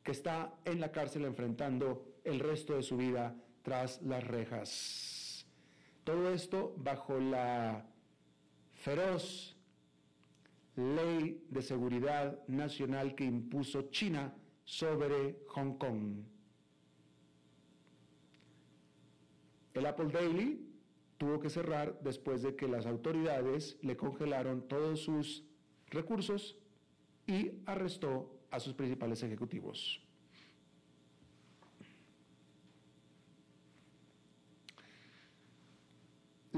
que 0.01 0.11
está 0.11 0.55
en 0.63 0.79
la 0.79 0.91
cárcel 0.91 1.25
enfrentando 1.25 2.05
el 2.23 2.39
resto 2.39 2.75
de 2.75 2.83
su 2.83 2.95
vida 2.95 3.35
tras 3.65 4.01
las 4.03 4.23
rejas. 4.23 5.45
Todo 6.03 6.31
esto 6.31 6.75
bajo 6.77 7.19
la 7.19 7.83
feroz 8.75 9.57
ley 10.75 11.43
de 11.49 11.61
seguridad 11.63 12.47
nacional 12.47 13.15
que 13.15 13.25
impuso 13.25 13.89
China 13.89 14.35
sobre 14.63 15.39
Hong 15.47 15.77
Kong. 15.79 16.23
El 19.73 19.85
Apple 19.87 20.09
Daily 20.11 20.69
tuvo 21.17 21.39
que 21.39 21.49
cerrar 21.49 21.99
después 22.01 22.43
de 22.43 22.55
que 22.55 22.67
las 22.67 22.85
autoridades 22.85 23.77
le 23.81 23.97
congelaron 23.97 24.67
todos 24.67 25.01
sus 25.01 25.43
recursos 25.87 26.55
y 27.25 27.51
arrestó 27.65 28.41
a 28.51 28.59
sus 28.59 28.75
principales 28.75 29.23
ejecutivos. 29.23 30.04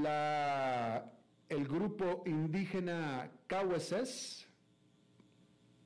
El 0.06 1.66
grupo 1.66 2.22
indígena 2.26 3.30
Kaweses 3.46 4.46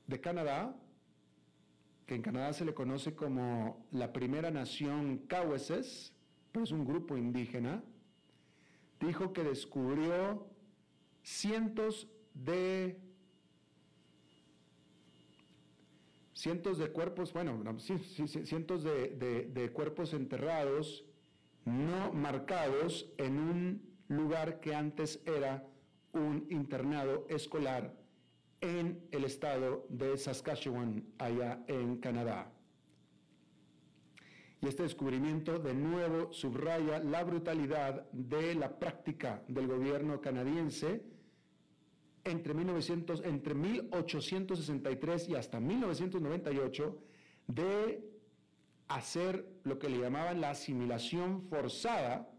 de 0.07 0.21
Canadá, 0.21 0.77
que 2.07 2.15
en 2.15 2.23
Canadá 2.23 2.53
se 2.53 2.65
le 2.65 2.75
conoce 2.75 3.15
como 3.15 3.87
la 3.93 4.13
primera 4.13 4.51
nación 4.51 5.19
Kaweses, 5.29 6.13
pero 6.51 6.65
es 6.65 6.73
un 6.73 6.85
grupo 6.85 7.17
indígena, 7.17 7.83
dijo 9.01 9.33
que 9.33 9.43
descubrió 9.45 10.47
cientos 11.23 12.09
de 12.35 13.01
cientos 16.35 16.79
de 16.79 16.91
cuerpos, 16.91 17.33
bueno, 17.33 17.63
cientos 17.79 18.83
de 18.83 19.71
cuerpos 19.73 20.13
enterrados 20.13 21.05
no 21.65 22.13
marcados 22.13 23.09
en 23.17 23.39
un 23.39 23.92
lugar 24.17 24.61
que 24.61 24.75
antes 24.75 25.21
era 25.27 25.67
un 26.13 26.47
internado 26.51 27.27
escolar 27.29 27.95
en 28.61 29.09
el 29.11 29.25
estado 29.25 29.87
de 29.89 30.17
Saskatchewan, 30.17 31.05
allá 31.19 31.65
en 31.67 31.99
Canadá. 31.99 32.53
Y 34.61 34.69
este 34.69 34.85
descubrimiento 34.85 35.59
de 35.59 35.75
nuevo 35.75 36.33
subraya 36.33 37.01
la 37.01 37.25
brutalidad 37.25 38.09
de 38.13 38.55
la 38.55 38.79
práctica 38.79 39.43
del 39.49 39.67
gobierno 39.67 40.21
canadiense 40.21 41.03
entre, 42.25 42.55
1900, 42.55 43.25
entre 43.25 43.55
1863 43.55 45.29
y 45.29 45.35
hasta 45.35 45.59
1998 45.59 46.97
de 47.49 48.09
hacer 48.87 49.45
lo 49.65 49.81
que 49.81 49.89
le 49.89 49.99
llamaban 49.99 50.41
la 50.41 50.51
asimilación 50.51 51.43
forzada 51.49 52.32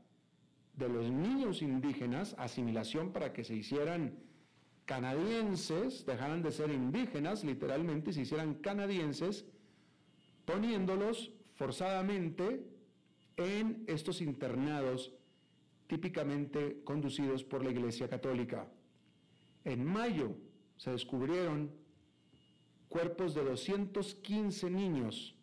de 0.75 0.89
los 0.89 1.09
niños 1.11 1.61
indígenas, 1.61 2.35
asimilación 2.37 3.11
para 3.11 3.31
que 3.33 3.43
se 3.43 3.55
hicieran 3.55 4.17
canadienses, 4.85 6.05
dejaran 6.05 6.41
de 6.41 6.51
ser 6.51 6.71
indígenas 6.71 7.43
literalmente 7.43 8.11
se 8.11 8.21
hicieran 8.21 8.55
canadienses, 8.55 9.45
poniéndolos 10.45 11.31
forzadamente 11.55 12.65
en 13.37 13.83
estos 13.87 14.21
internados 14.21 15.13
típicamente 15.87 16.81
conducidos 16.83 17.43
por 17.43 17.63
la 17.63 17.71
Iglesia 17.71 18.09
Católica. 18.09 18.67
En 19.63 19.85
mayo 19.85 20.35
se 20.77 20.91
descubrieron 20.91 21.71
cuerpos 22.89 23.33
de 23.33 23.43
215 23.43 24.69
niños 24.69 25.35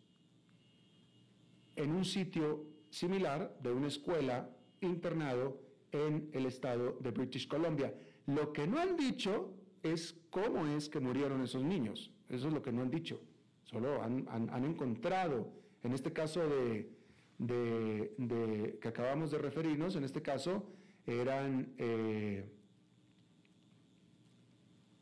en 1.75 1.91
un 1.91 2.05
sitio 2.05 2.65
similar 2.89 3.57
de 3.61 3.71
una 3.71 3.87
escuela 3.87 4.49
internado 4.81 5.61
en 5.91 6.29
el 6.33 6.45
estado 6.45 6.97
de 6.99 7.11
British 7.11 7.47
Columbia. 7.47 7.93
Lo 8.27 8.51
que 8.53 8.67
no 8.67 8.79
han 8.79 8.95
dicho 8.95 9.53
es 9.83 10.15
cómo 10.29 10.67
es 10.67 10.89
que 10.89 10.99
murieron 10.99 11.41
esos 11.41 11.63
niños. 11.63 12.11
Eso 12.29 12.47
es 12.47 12.53
lo 12.53 12.61
que 12.61 12.71
no 12.71 12.81
han 12.81 12.91
dicho. 12.91 13.19
Solo 13.63 14.01
han, 14.01 14.65
encontrado, 14.65 15.51
en 15.83 15.93
este 15.93 16.11
caso 16.11 16.41
de, 16.47 16.89
que 18.81 18.87
acabamos 18.87 19.31
de 19.31 19.37
referirnos, 19.37 19.95
en 19.95 20.03
este 20.03 20.21
caso 20.21 20.63
eran 21.05 21.73
eh, 21.77 22.51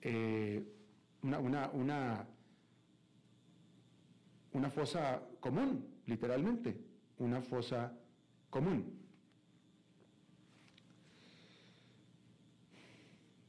eh, 0.02 0.64
una, 1.24 1.70
una, 1.70 2.28
una 4.54 4.70
fosa 4.70 5.22
común, 5.40 5.86
literalmente, 6.06 6.78
una 7.18 7.42
fosa 7.42 7.98
común. 8.50 8.99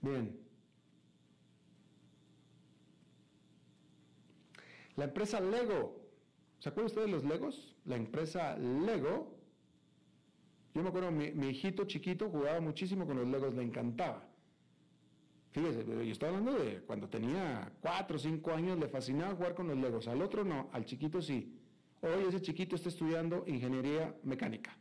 Bien. 0.02 0.38
La 4.96 5.04
empresa 5.04 5.40
Lego, 5.40 6.00
¿se 6.58 6.68
acuerdan 6.68 6.86
ustedes 6.86 7.06
de 7.06 7.12
los 7.12 7.24
Legos? 7.24 7.76
La 7.84 7.96
empresa 7.96 8.56
Lego, 8.58 9.34
yo 10.74 10.82
me 10.82 10.88
acuerdo, 10.88 11.10
mi, 11.10 11.48
hijito 11.48 11.84
chiquito 11.84 12.28
jugaba 12.28 12.60
muchísimo 12.60 13.06
con 13.06 13.16
los 13.16 13.28
Legos, 13.28 13.54
le 13.54 13.62
encantaba. 13.62 14.26
Fíjese, 15.52 15.84
yo 15.84 16.02
estoy 16.02 16.28
hablando 16.28 16.52
de 16.52 16.80
cuando 16.82 17.08
tenía 17.08 17.72
4 17.80 18.16
o 18.16 18.18
5 18.18 18.52
años, 18.52 18.78
le 18.78 18.88
fascinaba 18.88 19.34
jugar 19.34 19.54
con 19.54 19.68
los 19.68 19.78
Legos. 19.78 20.06
Al 20.06 20.22
otro 20.22 20.44
no, 20.44 20.68
al 20.72 20.84
chiquito 20.84 21.20
sí. 21.20 21.56
Hoy 22.02 22.24
ese 22.28 22.40
chiquito 22.40 22.76
está 22.76 22.88
estudiando 22.88 23.44
ingeniería 23.46 24.14
mecánica. 24.22 24.76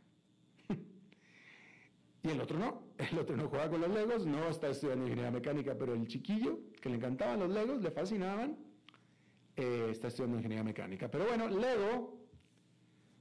Y 2.22 2.28
el 2.28 2.40
otro 2.40 2.58
no. 2.58 2.82
El 2.98 3.18
otro 3.18 3.36
no 3.36 3.48
juega 3.48 3.70
con 3.70 3.80
los 3.80 3.90
Legos, 3.90 4.26
no 4.26 4.48
está 4.48 4.68
estudiando 4.68 5.06
ingeniería 5.06 5.30
mecánica, 5.30 5.74
pero 5.78 5.94
el 5.94 6.06
chiquillo, 6.06 6.60
que 6.80 6.90
le 6.90 6.96
encantaban 6.96 7.40
los 7.40 7.50
Legos, 7.50 7.82
le 7.82 7.90
fascinaban, 7.90 8.58
eh, 9.56 9.88
está 9.90 10.08
estudiando 10.08 10.36
ingeniería 10.36 10.64
mecánica. 10.64 11.10
Pero 11.10 11.26
bueno, 11.26 11.48
Lego 11.48 12.18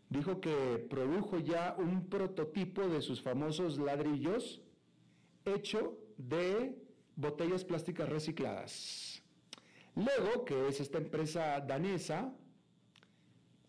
dijo 0.09 0.41
que 0.41 0.85
produjo 0.89 1.39
ya 1.39 1.75
un 1.77 2.09
prototipo 2.09 2.87
de 2.87 3.01
sus 3.01 3.21
famosos 3.21 3.77
ladrillos 3.77 4.61
hecho 5.45 5.97
de 6.17 6.75
botellas 7.15 7.63
plásticas 7.63 8.09
recicladas. 8.09 9.23
Lego, 9.95 10.45
que 10.45 10.67
es 10.67 10.79
esta 10.79 10.97
empresa 10.97 11.59
danesa, 11.61 12.33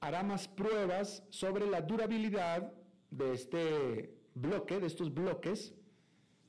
hará 0.00 0.22
más 0.22 0.48
pruebas 0.48 1.22
sobre 1.30 1.66
la 1.66 1.82
durabilidad 1.82 2.72
de 3.10 3.32
este 3.32 4.19
bloque, 4.40 4.80
de 4.80 4.86
estos 4.86 5.12
bloques, 5.12 5.74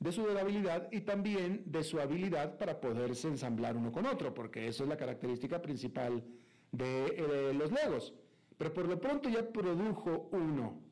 de 0.02 0.10
su 0.10 0.22
durabilidad 0.22 0.88
y 0.90 1.02
también 1.02 1.62
de 1.66 1.84
su 1.84 2.00
habilidad 2.00 2.58
para 2.58 2.80
poderse 2.80 3.28
ensamblar 3.28 3.76
uno 3.76 3.92
con 3.92 4.04
otro, 4.06 4.34
porque 4.34 4.66
eso 4.66 4.82
es 4.82 4.88
la 4.88 4.96
característica 4.96 5.62
principal 5.62 6.24
de, 6.72 7.52
los 7.54 7.70
Legos. 7.70 8.12
Pero 8.58 8.72
por 8.72 8.88
lo 8.88 9.00
pronto 9.00 9.28
ya 9.28 9.48
produjo 9.52 10.28
uno. 10.32 10.82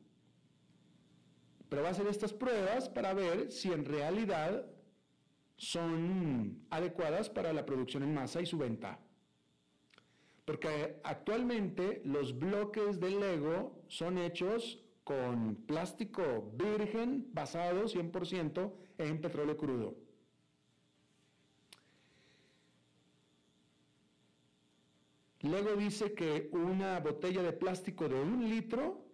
Pero 1.69 1.83
va 1.83 1.89
a 1.89 1.91
hacer 1.91 2.07
estas 2.07 2.33
pruebas 2.33 2.89
para 2.89 3.13
ver 3.15 3.51
si 3.51 3.73
en 3.73 3.85
realidad 3.85 4.67
son 5.57 6.65
adecuadas 6.71 7.29
para 7.29 7.53
la 7.53 7.67
producción 7.67 8.03
en 8.03 8.15
masa 8.15 8.41
y 8.41 8.47
su 8.47 8.59
venta. 8.59 9.01
Porque 10.45 11.01
actualmente 11.05 12.01
los 12.05 12.39
bloques 12.39 12.99
de 12.99 13.11
Lego 13.11 13.85
son 13.89 14.19
hechos 14.19 14.83
con 15.11 15.57
plástico 15.67 16.53
virgen 16.55 17.27
basado 17.33 17.89
100% 17.89 18.73
en 18.99 19.21
petróleo 19.21 19.57
crudo. 19.57 19.97
Lego 25.41 25.75
dice 25.75 26.15
que 26.15 26.49
una 26.53 27.01
botella 27.01 27.43
de 27.43 27.53
plástico 27.53 28.09
de 28.09 28.21
un 28.21 28.49
litro 28.49 29.05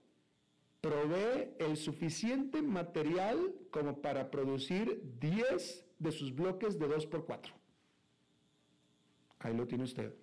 provee 0.83 1.55
el 1.59 1.79
suficiente 1.79 2.61
material 2.61 3.55
como 3.71 4.03
para 4.03 4.31
producir 4.31 5.01
10 5.19 5.87
de 5.99 6.13
sus 6.13 6.35
bloques 6.35 6.79
de 6.79 6.89
2x4. 6.91 7.55
Ahí 9.39 9.57
lo 9.57 9.67
tiene 9.67 9.85
usted. 9.85 10.15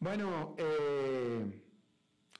Bueno, 0.00 0.54
eh, 0.58 1.64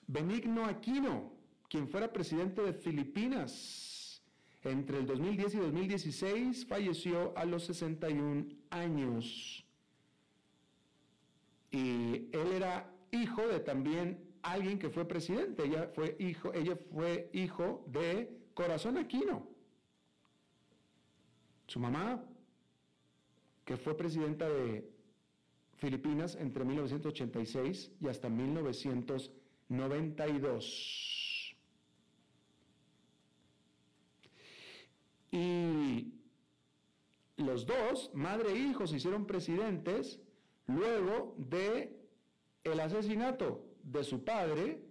Benigno 0.09 0.65
Aquino, 0.65 1.31
quien 1.69 1.87
fuera 1.87 2.11
presidente 2.11 2.63
de 2.63 2.73
Filipinas 2.73 4.23
entre 4.63 4.97
el 4.97 5.05
2010 5.05 5.53
y 5.53 5.57
2016, 5.57 6.65
falleció 6.65 7.37
a 7.37 7.45
los 7.45 7.65
61 7.65 8.47
años. 8.71 9.63
Y 11.69 12.27
él 12.31 12.51
era 12.55 12.91
hijo 13.11 13.47
de 13.47 13.59
también 13.59 14.19
alguien 14.41 14.79
que 14.79 14.89
fue 14.89 15.07
presidente. 15.07 15.65
Ella 15.65 15.91
fue 15.93 16.15
hijo, 16.17 16.51
ella 16.55 16.75
fue 16.75 17.29
hijo 17.31 17.85
de 17.85 18.35
Corazón 18.55 18.97
Aquino. 18.97 19.47
Su 21.67 21.79
mamá, 21.79 22.25
que 23.63 23.77
fue 23.77 23.95
presidenta 23.95 24.49
de 24.49 24.89
Filipinas 25.75 26.35
entre 26.35 26.65
1986 26.65 27.91
y 28.01 28.07
hasta 28.07 28.27
1992. 29.69 31.55
Y 35.31 36.13
los 37.37 37.65
dos, 37.65 38.11
madre 38.13 38.51
e 38.51 38.57
hijo, 38.57 38.87
se 38.87 38.97
hicieron 38.97 39.25
presidentes 39.25 40.19
luego 40.67 41.35
de 41.37 41.95
el 42.63 42.79
asesinato 42.79 43.65
de 43.83 44.03
su 44.03 44.23
padre, 44.23 44.83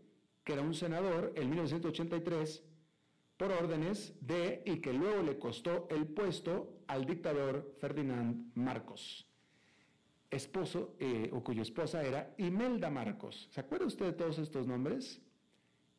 que 0.45 0.55
era 0.55 0.63
un 0.63 0.75
senador, 0.75 1.33
en 1.37 1.51
1983, 1.51 2.65
por 3.37 3.53
órdenes 3.53 4.15
de, 4.21 4.63
y 4.65 4.81
que 4.81 4.93
luego 4.93 5.23
le 5.23 5.39
costó 5.39 5.87
el 5.91 6.07
puesto 6.07 6.81
al 6.87 7.05
dictador 7.05 7.75
Ferdinand 7.79 8.53
Marcos 8.55 9.28
esposo, 10.31 10.95
eh, 10.99 11.31
o 11.33 11.43
cuya 11.43 11.63
esposa 11.63 12.03
era 12.03 12.35
Imelda 12.39 12.91
Marcos. 12.91 13.49
¿Se 13.51 13.61
acuerda 13.61 13.87
usted 13.87 14.07
de 14.07 14.13
todos 14.13 14.39
estos 14.39 14.67
nombres? 14.67 15.21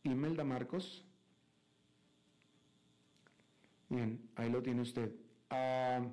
Imelda 0.03 0.43
Marcos. 0.43 1.05
Bien, 3.89 4.29
ahí 4.35 4.49
lo 4.49 4.61
tiene 4.61 4.81
usted. 4.81 5.11
Ah, 5.49 6.07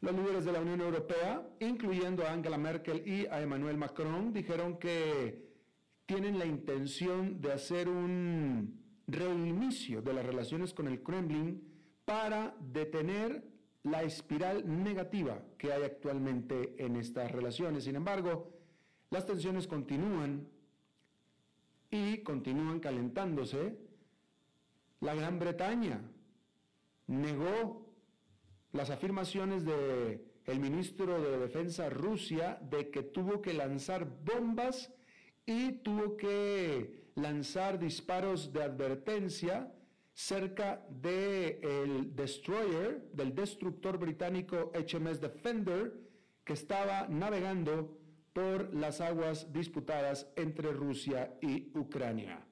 los 0.00 0.14
líderes 0.14 0.44
de 0.44 0.52
la 0.52 0.60
Unión 0.60 0.80
Europea, 0.80 1.46
incluyendo 1.60 2.26
a 2.26 2.32
Angela 2.32 2.58
Merkel 2.58 3.06
y 3.06 3.26
a 3.26 3.40
Emmanuel 3.40 3.76
Macron, 3.76 4.32
dijeron 4.32 4.78
que 4.78 5.50
tienen 6.06 6.38
la 6.38 6.46
intención 6.46 7.40
de 7.40 7.52
hacer 7.52 7.88
un 7.88 8.80
reinicio 9.06 10.02
de 10.02 10.12
las 10.12 10.24
relaciones 10.24 10.74
con 10.74 10.86
el 10.86 11.02
Kremlin 11.02 11.62
para 12.04 12.54
detener 12.60 13.49
la 13.82 14.02
espiral 14.02 14.64
negativa 14.82 15.42
que 15.56 15.72
hay 15.72 15.82
actualmente 15.82 16.74
en 16.78 16.96
estas 16.96 17.30
relaciones. 17.30 17.84
Sin 17.84 17.96
embargo, 17.96 18.52
las 19.10 19.26
tensiones 19.26 19.66
continúan 19.66 20.46
y 21.90 22.18
continúan 22.18 22.80
calentándose. 22.80 23.76
La 25.00 25.14
Gran 25.14 25.38
Bretaña 25.38 26.02
negó 27.06 27.86
las 28.72 28.90
afirmaciones 28.90 29.64
del 29.64 30.26
el 30.46 30.58
ministro 30.58 31.20
de 31.22 31.38
Defensa 31.38 31.90
Rusia 31.90 32.58
de 32.70 32.90
que 32.90 33.02
tuvo 33.02 33.40
que 33.40 33.52
lanzar 33.54 34.06
bombas 34.24 34.92
y 35.46 35.72
tuvo 35.72 36.16
que 36.16 37.04
lanzar 37.14 37.78
disparos 37.78 38.52
de 38.52 38.62
advertencia 38.62 39.72
cerca 40.20 40.84
del 40.90 42.14
destroyer, 42.14 43.10
del 43.12 43.34
destructor 43.34 43.96
británico 43.96 44.70
HMS 44.74 45.18
Defender, 45.18 45.94
que 46.44 46.52
estaba 46.52 47.08
navegando 47.08 47.96
por 48.34 48.72
las 48.74 49.00
aguas 49.00 49.50
disputadas 49.50 50.30
entre 50.36 50.72
Rusia 50.72 51.38
y 51.40 51.72
Ucrania. 51.74 52.44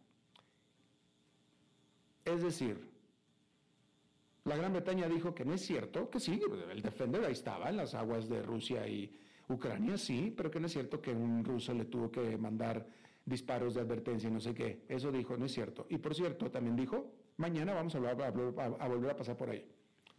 Es 2.25 2.43
decir, 2.43 2.89
la 4.45 4.57
Gran 4.57 4.73
Bretaña 4.73 5.07
dijo 5.07 5.35
que 5.35 5.45
no 5.45 5.53
es 5.53 5.61
cierto, 5.61 6.09
que 6.09 6.21
sí, 6.21 6.41
el 6.71 6.81
Defender 6.81 7.23
ahí 7.25 7.33
estaba 7.33 7.69
en 7.69 7.77
las 7.77 7.95
aguas 7.95 8.31
de 8.31 8.43
Rusia 8.43 8.89
y 8.89 9.15
Ucrania, 9.47 9.99
sí, 9.99 10.33
pero 10.35 10.51
que 10.51 10.59
no 10.59 10.67
es 10.67 10.73
cierto 10.73 11.03
que 11.03 11.11
un 11.11 11.45
ruso 11.45 11.75
le 11.75 11.85
tuvo 11.85 12.11
que 12.11 12.39
mandar 12.39 12.87
disparos 13.27 13.75
de 13.75 13.83
advertencia 13.83 14.31
y 14.31 14.33
no 14.33 14.41
sé 14.41 14.55
qué. 14.55 14.85
Eso 14.89 15.13
dijo, 15.13 15.37
no 15.37 15.45
es 15.45 15.53
cierto. 15.53 15.87
Y 15.91 15.99
por 15.99 16.15
cierto, 16.15 16.51
también 16.51 16.75
dijo, 16.75 17.13
mañana 17.39 17.73
vamos 17.73 17.95
a, 17.95 17.99
volver 17.99 19.11
a 19.11 19.17
pasar 19.17 19.37
por 19.37 19.51
ahí. 19.51 19.67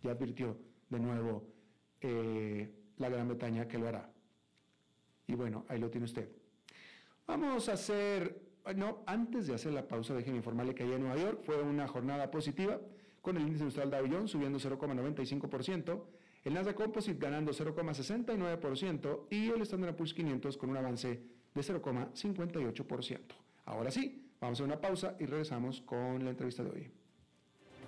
Ya 0.01 0.12
advirtió 0.12 0.58
de 0.89 0.99
nuevo 0.99 1.45
eh, 2.01 2.73
la 2.97 3.10
Gran 3.10 3.27
Bretaña 3.27 3.67
que 3.67 3.77
lo 3.77 3.88
hará. 3.88 4.12
Y 5.27 5.36
bueno, 5.36 5.65
ahí 5.69 5.79
lo 5.79 5.89
tiene 5.89 6.05
usted. 6.05 6.29
Vamos 7.27 7.69
a 7.69 7.73
hacer, 7.73 8.41
no, 8.75 9.03
antes 9.05 9.45
de 9.45 9.53
hacer 9.53 9.71
la 9.73 9.88
pausa, 9.88 10.15
déjenme 10.15 10.38
informarle 10.38 10.73
que 10.73 10.84
allá 10.84 10.95
en 10.95 11.01
Nueva 11.01 11.21
York 11.21 11.41
fue 11.43 11.62
una 11.62 11.88
jornada 11.88 12.32
positiva, 12.32 12.79
con 13.21 13.38
el 13.38 13.43
índice 13.43 13.63
industrial 13.63 13.91
Dow 13.91 14.08
Jones 14.10 14.32
subiendo 14.32 14.58
0,95%, 14.58 16.03
el 16.45 16.53
Nasdaq 16.53 16.75
Composite 16.75 17.19
ganando 17.19 17.51
0,69% 17.51 19.27
y 19.29 19.49
el 19.49 19.62
Standard 19.62 19.95
Poor's 19.95 20.13
500 20.13 20.58
con 20.58 20.69
un 20.69 20.77
avance 20.77 21.21
de 21.53 21.62
0,58%. 21.62 23.19
Ahora 23.65 23.91
sí, 23.91 24.32
vamos 24.39 24.60
a 24.62 24.63
una 24.63 24.79
pausa 24.79 25.15
y 25.19 25.25
regresamos 25.25 25.82
con 25.82 26.23
la 26.23 26.32
entrevista 26.32 26.63
de 26.63 26.69
hoy. 26.69 26.98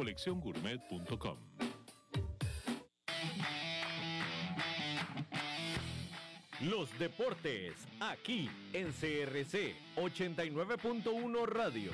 Colecciongourmet.com. 0.00 1.36
Los 6.62 6.98
deportes, 6.98 7.74
aquí 8.00 8.48
en 8.72 8.92
CRC 8.92 9.74
89.1 9.96 11.46
Radio. 11.46 11.90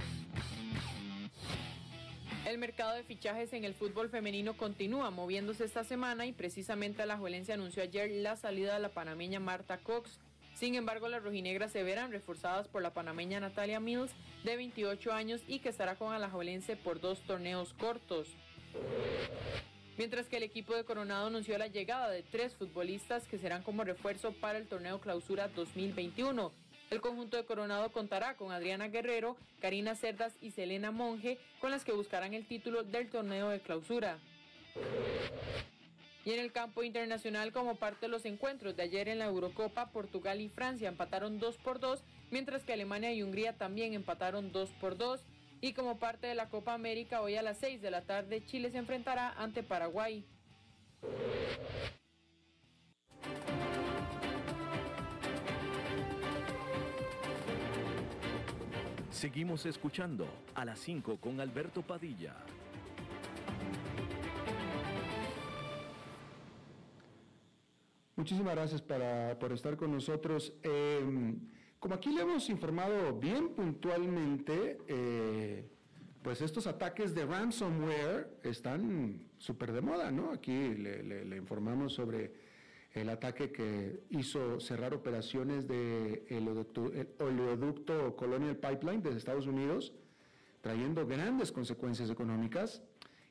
El 2.47 2.59
mercado 2.59 2.95
de 2.95 3.03
fichajes 3.03 3.53
en 3.53 3.65
el 3.65 3.75
fútbol 3.75 4.09
femenino 4.09 4.57
continúa 4.57 5.11
moviéndose 5.11 5.65
esta 5.65 5.83
semana 5.83 6.27
y 6.27 6.33
precisamente 6.33 7.05
la 7.07 7.19
Juelense 7.19 7.55
anunció 7.55 7.83
ayer 7.83 8.09
la 8.23 8.37
salida 8.37 8.75
de 8.75 8.81
la 8.83 8.91
panameña 8.91 9.41
Marta 9.41 9.79
Cox 9.79 10.21
sin 10.57 10.75
embargo, 10.75 11.09
las 11.09 11.23
rojinegras 11.23 11.71
se 11.71 11.83
verán 11.83 12.11
reforzadas 12.11 12.67
por 12.67 12.83
la 12.83 12.95
panameña 12.95 13.41
Natalia 13.41 13.79
Mills, 13.79 14.13
de 14.43 14.57
28 14.57 15.13
años 15.13 15.43
y 15.47 15.59
que 15.59 15.69
estará 15.69 15.97
con 15.97 16.13
Alajuelense 16.13 16.77
por 16.77 17.01
dos 17.01 17.21
torneos 17.21 17.75
cortos. 17.75 18.29
Mientras 19.99 20.27
que 20.29 20.39
el 20.39 20.43
equipo 20.43 20.75
de 20.75 20.85
Coronado 20.85 21.27
anunció 21.27 21.59
la 21.59 21.67
llegada 21.67 22.11
de 22.11 22.23
tres 22.23 22.55
futbolistas 22.55 23.27
que 23.27 23.39
serán 23.39 23.63
como 23.63 23.85
refuerzo 23.85 24.33
para 24.33 24.59
el 24.59 24.67
torneo 24.67 25.01
Clausura 25.01 25.49
2021. 25.49 26.53
El 26.91 27.01
conjunto 27.01 27.37
de 27.37 27.45
Coronado 27.45 27.91
contará 27.91 28.37
con 28.37 28.53
Adriana 28.53 28.89
Guerrero, 28.89 29.37
Karina 29.61 29.95
Cerdas 29.95 30.35
y 30.41 30.53
Selena 30.53 30.91
Monge, 30.91 31.39
con 31.61 31.71
las 31.71 31.85
que 31.85 31.93
buscarán 31.93 32.33
el 32.33 32.47
título 32.47 32.83
del 32.83 33.11
torneo 33.11 33.49
de 33.49 33.61
Clausura. 33.61 34.19
Y 36.27 36.33
en 36.33 36.41
el 36.41 36.51
campo 36.51 36.83
internacional, 36.83 37.53
como 37.53 37.77
parte 37.77 38.07
de 38.07 38.09
los 38.09 38.25
encuentros 38.25 38.75
de 38.75 38.83
ayer 38.83 39.09
en 39.09 39.21
la 39.21 39.27
Eurocopa, 39.27 39.93
Portugal 39.93 40.41
y 40.41 40.49
Francia 40.49 40.89
empataron 40.89 41.39
2 41.39 41.57
por 41.59 41.79
2, 41.79 42.03
mientras 42.33 42.65
que 42.65 42.73
Alemania 42.73 43.13
y 43.13 43.23
Hungría 43.23 43.57
también 43.57 43.95
empataron 43.95 44.51
2 44.51 44.71
por 44.81 44.97
2. 44.97 45.25
Y 45.61 45.73
como 45.73 46.01
parte 46.01 46.27
de 46.27 46.35
la 46.35 46.49
Copa 46.49 46.75
América, 46.75 47.23
hoy 47.23 47.37
a 47.37 47.43
las 47.43 47.59
6 47.59 47.81
de 47.81 47.93
la 47.93 48.03
tarde, 48.03 48.45
Chile 48.45 48.73
se 48.73 48.79
enfrentará 48.79 49.35
ante 49.35 49.63
Paraguay. 49.63 50.25
Seguimos 59.11 59.65
escuchando 59.65 60.27
a 60.57 60.65
las 60.65 60.81
5 60.81 61.19
con 61.21 61.41
Alberto 61.41 61.83
Padilla. 61.83 62.35
Muchísimas 68.17 68.55
gracias 68.55 68.81
por 68.81 69.53
estar 69.53 69.77
con 69.77 69.93
nosotros. 69.93 70.55
Em, 70.63 71.39
como 71.79 71.97
aquí 71.97 72.11
le 72.11 72.23
hemos 72.23 72.49
informado 72.49 73.13
bien 73.13 73.51
puntualmente, 73.51 74.79
eh, 74.89 75.69
pues 76.23 76.41
estos 76.41 76.67
ataques 76.67 77.15
de 77.15 77.27
ransomware 77.27 78.39
están 78.43 79.29
súper 79.37 79.71
de 79.73 79.83
moda, 79.83 80.11
¿no? 80.11 80.33
Aquí 80.33 80.75
le, 80.75 81.37
informamos 81.37 81.93
sobre 81.93 82.33
el 82.95 83.11
ataque 83.11 83.53
que 83.53 84.01
hizo 84.09 84.61
cerrar 84.61 84.95
operaciones 84.95 85.69
del 85.69 86.25
de 86.27 87.09
oleoducto 87.19 88.17
Colonial 88.17 88.57
Pipeline 88.57 89.03
desde 89.03 89.19
Estados 89.19 89.47
Unidos, 89.47 89.93
trayendo 90.63 91.07
grandes 91.07 91.53
consecuencias 91.53 92.09
económicas. 92.09 92.83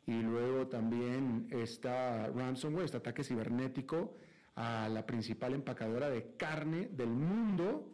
Y 0.05 0.21
luego 0.21 0.67
también 0.67 1.47
está 1.49 2.27
ransomware, 2.27 2.85
este 2.85 2.97
ataque 2.97 3.23
cibernético 3.23 4.13
a 4.55 4.87
la 4.89 5.05
principal 5.05 5.53
empacadora 5.53 6.09
de 6.09 6.35
carne 6.37 6.89
del 6.91 7.09
mundo, 7.09 7.91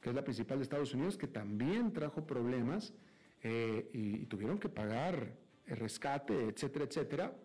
que 0.00 0.10
es 0.10 0.14
la 0.14 0.24
principal 0.24 0.58
de 0.58 0.62
Estados 0.62 0.94
Unidos, 0.94 1.16
que 1.16 1.26
también 1.26 1.92
trajo 1.92 2.26
problemas 2.26 2.94
eh, 3.42 3.90
y, 3.92 4.26
tuvieron 4.26 4.58
que 4.58 4.68
pagar 4.68 5.34
el 5.66 5.76
rescate, 5.76 6.48
etcétera, 6.48 6.84
etcétera. 6.84 7.36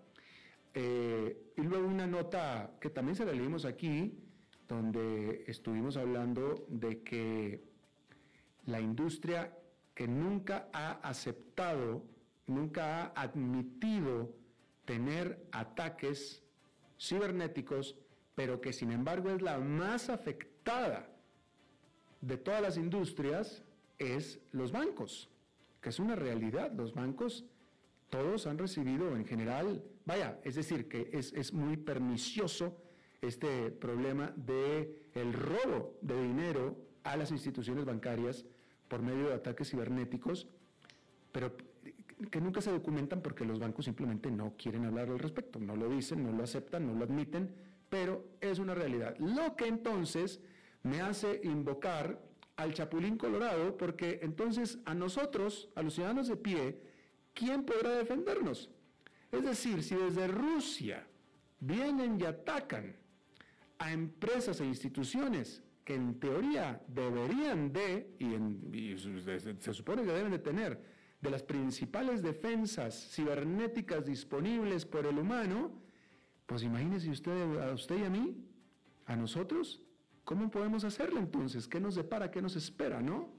Eh, 0.74 1.54
y 1.58 1.62
luego 1.62 1.88
una 1.88 2.06
nota 2.06 2.72
que 2.80 2.90
también 2.90 3.16
se 3.16 3.26
la 3.26 3.32
leímos 3.32 3.66
aquí, 3.66 4.20
donde 4.68 5.44
estuvimos 5.48 5.98
hablando 5.98 6.66
de 6.70 7.02
que 7.02 7.64
la 8.66 8.80
industria 8.80 9.54
que 9.94 10.08
nunca 10.08 10.68
ha 10.74 10.94
aceptado, 11.08 12.04
nunca 12.48 13.06
ha 13.06 13.22
admitido 13.22 14.34
tener 14.84 15.48
ataques 15.52 16.44
cibernéticos, 17.00 17.96
pero 18.36 18.60
que 18.62 18.74
sin 18.74 18.92
embargo 18.92 19.32
es 19.32 19.42
la 19.42 19.58
más 19.58 20.10
afectada 20.10 21.10
de 22.22 22.38
todas 22.38 22.62
las 22.62 22.78
industrias, 22.78 23.64
es 23.98 24.40
los 24.52 24.72
bancos, 24.72 25.30
que 25.82 25.90
es 25.90 26.00
una 26.00 26.16
realidad. 26.16 26.72
Los 26.74 26.94
bancos 26.94 27.46
todos 28.10 28.46
han 28.48 28.58
recibido 28.58 29.16
en 29.16 29.26
general, 29.26 29.84
vaya, 30.06 30.40
es 30.44 30.56
decir, 30.56 30.88
que 30.88 31.10
es, 31.14 31.54
muy 31.54 31.78
pernicioso 31.78 32.78
este 33.22 33.72
problema 33.72 34.34
de 34.36 35.02
robo 35.34 35.98
de 36.02 36.22
dinero 36.22 36.78
a 37.04 37.16
las 37.16 37.32
instituciones 37.32 37.86
bancarias 37.86 38.46
por 38.88 39.02
medio 39.02 39.30
de 39.30 39.36
ataques 39.36 39.70
cibernéticos, 39.70 40.48
pero 41.32 41.56
que 42.32 42.42
nunca 42.42 42.62
se 42.62 42.72
documentan 42.72 43.22
porque 43.22 43.46
los 43.46 43.60
bancos 43.60 43.86
simplemente 43.86 44.32
no 44.32 44.56
quieren 44.58 44.86
hablar 44.86 45.10
al 45.10 45.20
respecto, 45.20 45.60
no 45.60 45.76
lo 45.76 45.90
dicen, 45.90 46.24
no 46.24 46.32
lo 46.32 46.44
aceptan, 46.44 46.88
no 46.88 46.94
lo 46.94 47.06
admiten, 47.06 47.54
pero 47.96 48.28
es 48.42 48.60
una 48.60 48.76
realidad. 48.76 49.16
Lo 49.20 49.56
que 49.56 49.68
entonces 49.68 50.42
me 50.84 51.00
hace 51.00 51.40
invocar 51.46 52.22
al 52.58 52.74
Chapulín 52.74 53.18
Colorado, 53.18 53.78
porque 53.78 54.20
entonces 54.22 54.80
a 54.84 54.94
nosotros, 54.94 55.70
a 55.76 55.82
los 55.82 55.94
ciudadanos 55.94 56.28
de 56.28 56.36
pie, 56.36 56.78
¿quién 57.34 57.64
podrá 57.64 57.92
defendernos? 57.92 58.70
Es 59.32 59.46
decir, 59.46 59.82
si 59.82 59.96
desde 59.96 60.28
Rusia 60.28 61.08
vienen 61.62 62.20
y 62.20 62.26
atacan 62.26 62.98
a 63.78 63.94
empresas 63.94 64.60
e 64.60 64.66
instituciones 64.66 65.64
que 65.86 65.96
en 65.96 66.20
teoría 66.20 66.82
deberían 66.90 67.72
de, 67.72 68.14
y, 68.20 68.98
se 68.98 69.74
supone 69.74 70.04
que 70.04 70.12
deben 70.12 70.34
de 70.34 70.40
tener, 70.40 70.82
de 71.22 71.30
las 71.30 71.44
principales 71.44 72.22
defensas 72.22 73.08
cibernéticas 73.14 74.06
disponibles 74.06 74.86
por 74.86 75.06
el 75.06 75.18
humano, 75.18 75.85
pues 76.46 76.64
imagínese 76.64 77.10
usted, 77.10 77.60
a 77.60 77.74
usted 77.74 78.00
y 78.00 78.04
a 78.04 78.10
mí, 78.10 78.36
a 79.06 79.16
nosotros, 79.16 79.82
¿cómo 80.24 80.50
podemos 80.50 80.84
hacerlo 80.84 81.20
entonces? 81.20 81.68
¿Qué 81.68 81.80
nos 81.80 81.96
depara? 81.96 82.32
¿Qué 82.32 82.42
nos 82.42 82.56
espera? 82.56 83.02
¿No? 83.02 83.30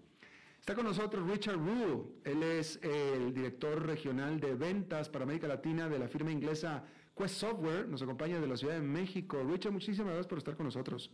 Está 0.58 0.74
con 0.74 0.84
nosotros 0.84 1.28
Richard 1.30 1.58
Rule. 1.58 2.08
Él 2.24 2.42
es 2.42 2.80
el 2.82 3.32
director 3.32 3.86
regional 3.86 4.40
de 4.40 4.54
ventas 4.54 5.08
para 5.08 5.22
América 5.24 5.46
Latina 5.46 5.88
de 5.88 5.98
la 5.98 6.08
firma 6.08 6.32
inglesa 6.32 6.84
Quest 7.16 7.36
Software. 7.36 7.88
Nos 7.88 8.02
acompaña 8.02 8.40
de 8.40 8.48
la 8.48 8.56
Ciudad 8.56 8.74
de 8.74 8.82
México. 8.82 9.44
Richard, 9.48 9.72
muchísimas 9.72 10.06
gracias 10.08 10.26
por 10.26 10.38
estar 10.38 10.56
con 10.56 10.66
nosotros. 10.66 11.12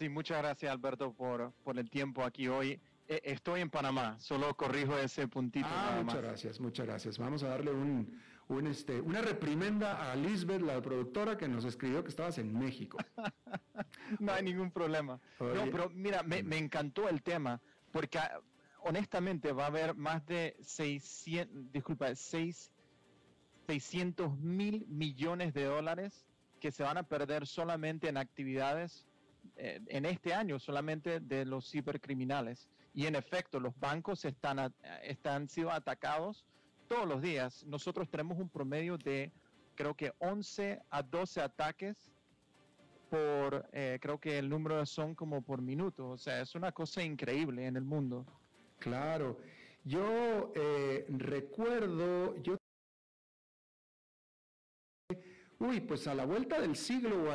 Sí, 0.00 0.08
muchas 0.08 0.38
gracias 0.38 0.72
Alberto 0.72 1.12
por, 1.12 1.52
por 1.62 1.78
el 1.78 1.88
tiempo 1.88 2.24
aquí 2.24 2.48
hoy. 2.48 2.80
Eh, 3.06 3.20
estoy 3.22 3.60
en 3.60 3.70
Panamá, 3.70 4.18
solo 4.18 4.56
corrijo 4.56 4.96
ese 4.98 5.28
puntito. 5.28 5.68
Ah, 5.70 6.00
muchas 6.02 6.22
gracias, 6.22 6.60
muchas 6.60 6.86
gracias. 6.86 7.18
Vamos 7.18 7.42
a 7.42 7.48
darle 7.48 7.70
un, 7.70 8.18
un, 8.48 8.66
este, 8.66 9.00
una 9.00 9.22
reprimenda 9.22 10.12
a 10.12 10.16
Lisbeth, 10.16 10.62
la 10.62 10.80
productora, 10.80 11.36
que 11.36 11.48
nos 11.48 11.64
escribió 11.64 12.02
que 12.02 12.10
estabas 12.10 12.38
en 12.38 12.56
México. 12.56 12.98
no 14.20 14.32
hay 14.32 14.42
ningún 14.42 14.70
problema. 14.70 15.20
No, 15.40 15.64
pero 15.70 15.90
mira, 15.90 16.22
me, 16.22 16.42
me, 16.42 16.58
encantó 16.58 17.08
el 17.08 17.22
tema, 17.22 17.60
porque 17.90 18.18
ah, 18.18 18.40
honestamente 18.80 19.52
va 19.52 19.64
a 19.64 19.68
haber 19.68 19.94
más 19.94 20.24
de 20.26 20.56
600, 20.62 21.72
disculpa, 21.72 22.14
6, 22.14 22.70
600 23.66 24.38
mil 24.38 24.86
millones 24.88 25.54
de 25.54 25.64
dólares 25.64 26.26
que 26.60 26.70
se 26.70 26.82
van 26.82 26.98
a 26.98 27.02
perder 27.02 27.46
solamente 27.46 28.08
en 28.08 28.16
actividades 28.16 29.06
eh, 29.56 29.80
en 29.88 30.04
este 30.04 30.34
año, 30.34 30.58
solamente 30.58 31.20
de 31.20 31.44
los 31.44 31.70
cibercriminales. 31.70 32.68
Y 32.92 33.06
en 33.06 33.16
efecto, 33.16 33.58
los 33.58 33.78
bancos 33.78 34.24
están, 34.24 34.72
están 35.02 35.48
sido 35.48 35.72
atacados 35.72 36.46
todos 36.88 37.08
los 37.08 37.22
días. 37.22 37.64
Nosotros 37.66 38.08
tenemos 38.08 38.38
un 38.38 38.48
promedio 38.48 38.98
de 38.98 39.32
creo 39.74 39.94
que 39.94 40.12
11 40.18 40.80
a 40.90 41.02
12 41.02 41.40
ataques 41.40 42.12
por, 43.10 43.68
eh, 43.72 43.98
creo 44.00 44.18
que 44.18 44.38
el 44.38 44.48
número 44.48 44.84
son 44.86 45.14
como 45.14 45.42
por 45.42 45.60
minuto. 45.62 46.10
O 46.10 46.18
sea, 46.18 46.40
es 46.40 46.54
una 46.54 46.72
cosa 46.72 47.02
increíble 47.02 47.66
en 47.66 47.76
el 47.76 47.84
mundo. 47.84 48.24
Claro. 48.78 49.38
Yo 49.84 50.52
eh, 50.54 51.04
recuerdo, 51.08 52.36
yo 52.42 52.56
Uy, 55.58 55.80
pues 55.80 56.06
a 56.08 56.14
la 56.14 56.26
vuelta 56.26 56.60
del 56.60 56.76
siglo, 56.76 57.26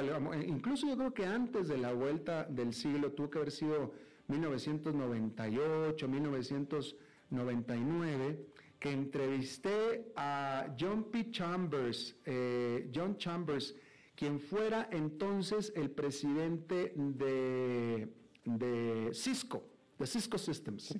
incluso 0.43 0.87
yo 0.87 0.95
creo 0.97 1.11
que 1.13 1.25
antes 1.25 1.67
de 1.67 1.79
la 1.79 1.93
vuelta 1.93 2.43
del 2.43 2.73
siglo, 2.73 3.11
tuvo 3.13 3.29
que 3.29 3.37
haber 3.39 3.51
sido 3.51 3.93
1998, 4.27 6.07
1999, 6.07 8.45
que 8.79 8.91
entrevisté 8.91 10.11
a 10.15 10.73
John 10.79 11.11
P. 11.11 11.29
Chambers, 11.31 12.15
eh, 12.25 12.89
John 12.93 13.17
Chambers, 13.17 13.75
quien 14.15 14.39
fuera 14.39 14.87
entonces 14.91 15.71
el 15.75 15.91
presidente 15.91 16.93
de, 16.95 18.07
de 18.45 19.09
Cisco, 19.13 19.63
de 19.97 20.07
Cisco 20.07 20.37
Systems. 20.37 20.97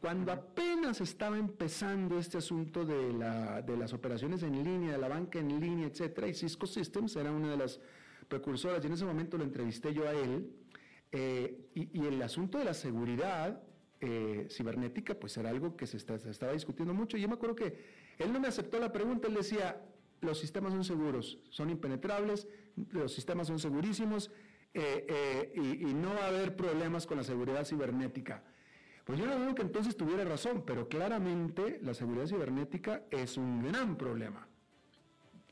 Cuando 0.00 0.32
apenas 0.32 1.00
estaba 1.02 1.36
empezando 1.36 2.18
este 2.18 2.38
asunto 2.38 2.86
de, 2.86 3.12
las 3.12 3.92
operaciones 3.92 4.42
en 4.42 4.64
línea, 4.64 4.92
de 4.92 4.98
la 4.98 5.08
banca 5.08 5.38
en 5.38 5.60
línea, 5.60 5.88
etcétera, 5.88 6.26
y 6.26 6.32
Cisco 6.32 6.66
Systems 6.66 7.16
era 7.16 7.30
una 7.30 7.50
de 7.50 7.58
las 7.58 7.78
precursoras, 8.26 8.82
y 8.82 8.86
en 8.86 8.94
ese 8.94 9.04
momento 9.04 9.36
lo 9.36 9.44
entrevisté 9.44 9.92
yo 9.92 10.08
a 10.08 10.12
él, 10.12 10.50
eh, 11.12 11.68
y, 11.74 12.06
el 12.06 12.22
asunto 12.22 12.56
de 12.56 12.64
la 12.64 12.72
seguridad 12.72 13.62
eh, 14.00 14.46
cibernética, 14.50 15.14
pues 15.14 15.36
era 15.36 15.50
algo 15.50 15.76
que 15.76 15.86
se, 15.86 15.96
estaba 15.96 16.52
discutiendo 16.52 16.94
mucho. 16.94 17.16
Y 17.16 17.20
yo 17.20 17.28
me 17.28 17.34
acuerdo 17.34 17.56
que 17.56 17.78
él 18.18 18.32
no 18.32 18.40
me 18.40 18.48
aceptó 18.48 18.78
la 18.78 18.92
pregunta, 18.92 19.28
él 19.28 19.34
decía, 19.34 19.80
los 20.20 20.38
sistemas 20.38 20.72
son 20.72 20.84
seguros, 20.84 21.38
son 21.50 21.70
impenetrables, 21.70 22.48
los 22.92 23.12
sistemas 23.12 23.46
son 23.46 23.58
segurísimos 23.58 24.30
eh, 24.74 25.52
y, 25.54 25.88
y, 25.88 25.94
no 25.94 26.14
va 26.14 26.24
a 26.24 26.28
haber 26.28 26.54
problemas 26.54 27.06
con 27.06 27.16
la 27.16 27.24
seguridad 27.24 27.64
cibernética. 27.64 28.42
Pues 29.04 29.18
yo 29.18 29.26
no 29.26 29.38
digo 29.38 29.54
que 29.54 29.62
entonces 29.62 29.96
tuviera 29.96 30.24
razón, 30.24 30.62
pero 30.64 30.88
claramente 30.88 31.80
la 31.82 31.94
seguridad 31.94 32.26
cibernética 32.26 33.02
es 33.10 33.36
un 33.36 33.62
gran 33.62 33.96
problema. 33.96 34.46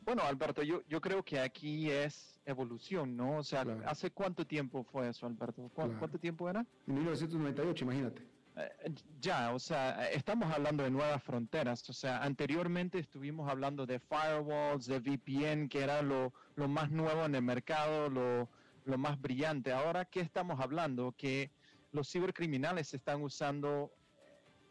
Bueno, 0.08 0.22
Alberto, 0.22 0.62
yo, 0.62 0.82
yo 0.88 1.00
creo 1.00 1.22
que 1.22 1.38
aquí 1.38 1.90
es 1.90 2.40
evolución, 2.46 3.14
¿no? 3.14 3.37
O 3.37 3.42
sea, 3.42 3.66
¿hace 3.84 4.11
cuánto 4.11 4.46
tiempo 4.46 4.82
fue 4.82 5.08
eso, 5.08 5.26
Alberto? 5.26 5.70
¿Cuánto 5.74 6.18
tiempo 6.18 6.48
era? 6.48 6.64
En 6.87 6.94
1998, 6.94 7.84
imagínate. 7.84 8.22
Eh, 8.59 8.92
ya, 9.21 9.55
o 9.55 9.59
sea, 9.59 10.11
estamos 10.11 10.53
hablando 10.53 10.83
de 10.83 10.90
nuevas 10.90 11.23
fronteras. 11.23 11.88
O 11.88 11.92
sea, 11.92 12.23
anteriormente 12.23 12.99
estuvimos 12.99 13.49
hablando 13.49 13.87
de 13.87 14.01
firewalls, 14.01 14.87
de 14.87 14.99
VPN, 14.99 15.68
que 15.68 15.81
era 15.83 16.03
lo, 16.03 16.33
lo 16.57 16.68
más 16.68 16.90
nuevo 16.90 17.25
en 17.25 17.35
el 17.35 17.42
mercado, 17.42 18.11
lo, 18.11 18.49
lo 18.85 18.99
más 18.99 19.21
brillante. 19.21 19.73
Ahora, 19.73 20.05
¿qué 20.05 20.21
estamos 20.21 20.61
hablando? 20.61 21.14
Que 21.16 21.51
los 21.92 22.11
cibercriminales 22.11 22.92
están 22.94 23.23
usando 23.23 23.92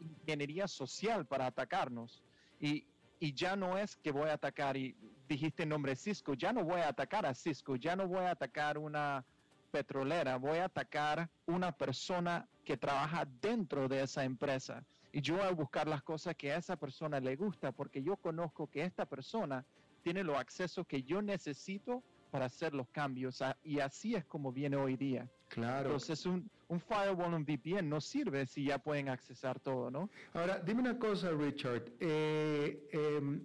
ingeniería 0.00 0.68
social 0.68 1.26
para 1.26 1.46
atacarnos. 1.46 2.22
Y, 2.60 2.86
ya 3.20 3.56
no 3.56 3.76
es 3.76 3.96
que 3.96 4.12
voy 4.12 4.28
a 4.28 4.34
atacar, 4.34 4.76
y 4.76 4.94
dijiste 5.28 5.64
el 5.64 5.70
nombre 5.70 5.96
Cisco, 5.96 6.34
ya 6.34 6.52
no 6.52 6.62
voy 6.62 6.80
a 6.80 6.88
atacar 6.88 7.26
a 7.26 7.34
Cisco, 7.34 7.74
ya 7.74 7.96
no 7.96 8.06
voy 8.06 8.20
a 8.24 8.30
atacar 8.30 8.78
una 8.78 9.24
petrolera, 9.70 10.36
voy 10.36 10.58
a 10.58 10.66
atacar 10.66 11.28
una 11.46 11.72
persona 11.72 12.48
que 12.64 12.76
trabaja 12.76 13.26
dentro 13.40 13.88
de 13.88 14.02
esa 14.02 14.24
empresa. 14.24 14.84
Y 15.12 15.20
yo 15.20 15.36
voy 15.36 15.46
a 15.46 15.52
buscar 15.52 15.88
las 15.88 16.02
cosas 16.02 16.34
que 16.36 16.52
a 16.52 16.56
esa 16.56 16.76
persona 16.76 17.20
le 17.20 17.36
gusta, 17.36 17.72
porque 17.72 18.02
yo 18.02 18.16
conozco 18.16 18.66
que 18.66 18.82
esta 18.82 19.06
persona 19.06 19.64
tiene 20.02 20.22
los 20.22 20.36
accesos 20.36 20.86
que 20.86 21.02
yo 21.02 21.22
necesito 21.22 22.02
para 22.30 22.46
hacer 22.46 22.74
los 22.74 22.88
cambios. 22.88 23.42
Y 23.62 23.80
así 23.80 24.14
es 24.14 24.24
como 24.24 24.52
viene 24.52 24.76
hoy 24.76 24.96
día. 24.96 25.28
Claro. 25.48 25.86
Entonces 25.86 26.26
un, 26.26 26.50
un 26.68 26.80
firewall, 26.80 27.34
un 27.34 27.44
VPN 27.44 27.88
no 27.88 28.00
sirve 28.00 28.46
si 28.46 28.64
ya 28.64 28.78
pueden 28.78 29.08
accesar 29.08 29.58
todo, 29.58 29.90
¿no? 29.90 30.10
Ahora, 30.34 30.58
dime 30.58 30.80
una 30.80 30.98
cosa, 30.98 31.30
Richard. 31.30 31.84
Eh, 32.00 32.88
em, 32.92 33.42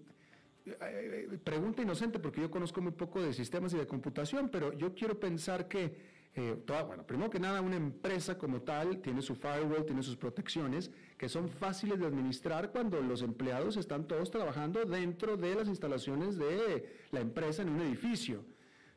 eh, 0.66 1.40
pregunta 1.44 1.82
inocente 1.82 2.20
porque 2.20 2.42
yo 2.42 2.52
conozco 2.52 2.82
muy 2.82 2.92
poco 2.92 3.22
de 3.22 3.34
sistemas 3.34 3.74
y 3.74 3.78
de 3.78 3.88
computación, 3.88 4.50
pero 4.50 4.74
yo 4.74 4.94
quiero 4.94 5.20
pensar 5.20 5.68
que, 5.68 6.13
eh, 6.36 6.64
bueno, 6.88 7.06
primero 7.06 7.30
que 7.30 7.40
nada, 7.40 7.62
una 7.62 7.76
empresa 7.76 8.38
como 8.38 8.62
tal 8.62 9.02
tiene 9.02 9.22
su 9.22 9.36
firewall, 9.36 9.86
tiene 9.86 10.02
sus 10.02 10.18
protecciones 10.18 10.90
que 11.18 11.30
son 11.30 11.48
fáciles 11.48 12.00
de 12.00 12.08
administrar 12.08 12.72
cuando 12.72 13.00
los 13.02 13.22
empleados 13.22 13.78
están 13.78 14.08
todos 14.08 14.32
trabajando 14.32 14.84
dentro 14.84 15.38
de 15.38 15.54
las 15.54 15.68
instalaciones 15.68 16.38
de 16.38 17.06
la 17.12 17.20
empresa 17.20 17.62
en 17.62 17.70
un 17.70 17.82
edificio. 17.82 18.44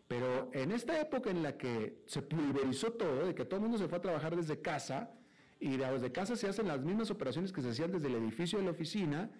Pero 0.08 0.50
en 0.52 0.70
esta 0.70 0.98
época 0.98 1.30
en 1.30 1.42
la 1.42 1.58
que 1.58 2.02
se 2.06 2.22
pulverizó 2.22 2.92
todo, 2.92 3.26
de 3.26 3.34
que 3.34 3.44
todo 3.44 3.56
el 3.56 3.62
mundo 3.62 3.76
se 3.76 3.88
fue 3.88 3.98
a 3.98 4.02
trabajar 4.02 4.34
desde 4.34 4.60
casa, 4.60 5.10
y 5.58 5.76
desde 5.76 6.12
casa 6.12 6.36
se 6.36 6.48
hacen 6.48 6.68
las 6.68 6.82
mismas 6.82 7.10
operaciones 7.10 7.52
que 7.52 7.62
se 7.62 7.70
hacían 7.70 7.90
desde 7.90 8.08
el 8.08 8.14
edificio 8.14 8.58
de 8.58 8.64
la 8.64 8.70
oficina, 8.70 9.30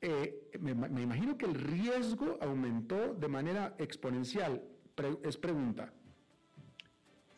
eh, 0.00 0.50
me, 0.60 0.70
imagino 0.70 1.36
que 1.36 1.46
el 1.46 1.54
riesgo 1.54 2.38
aumentó 2.40 3.14
de 3.14 3.28
manera 3.28 3.74
exponencial. 3.78 4.62
es 5.24 5.36
pregunta. 5.36 5.92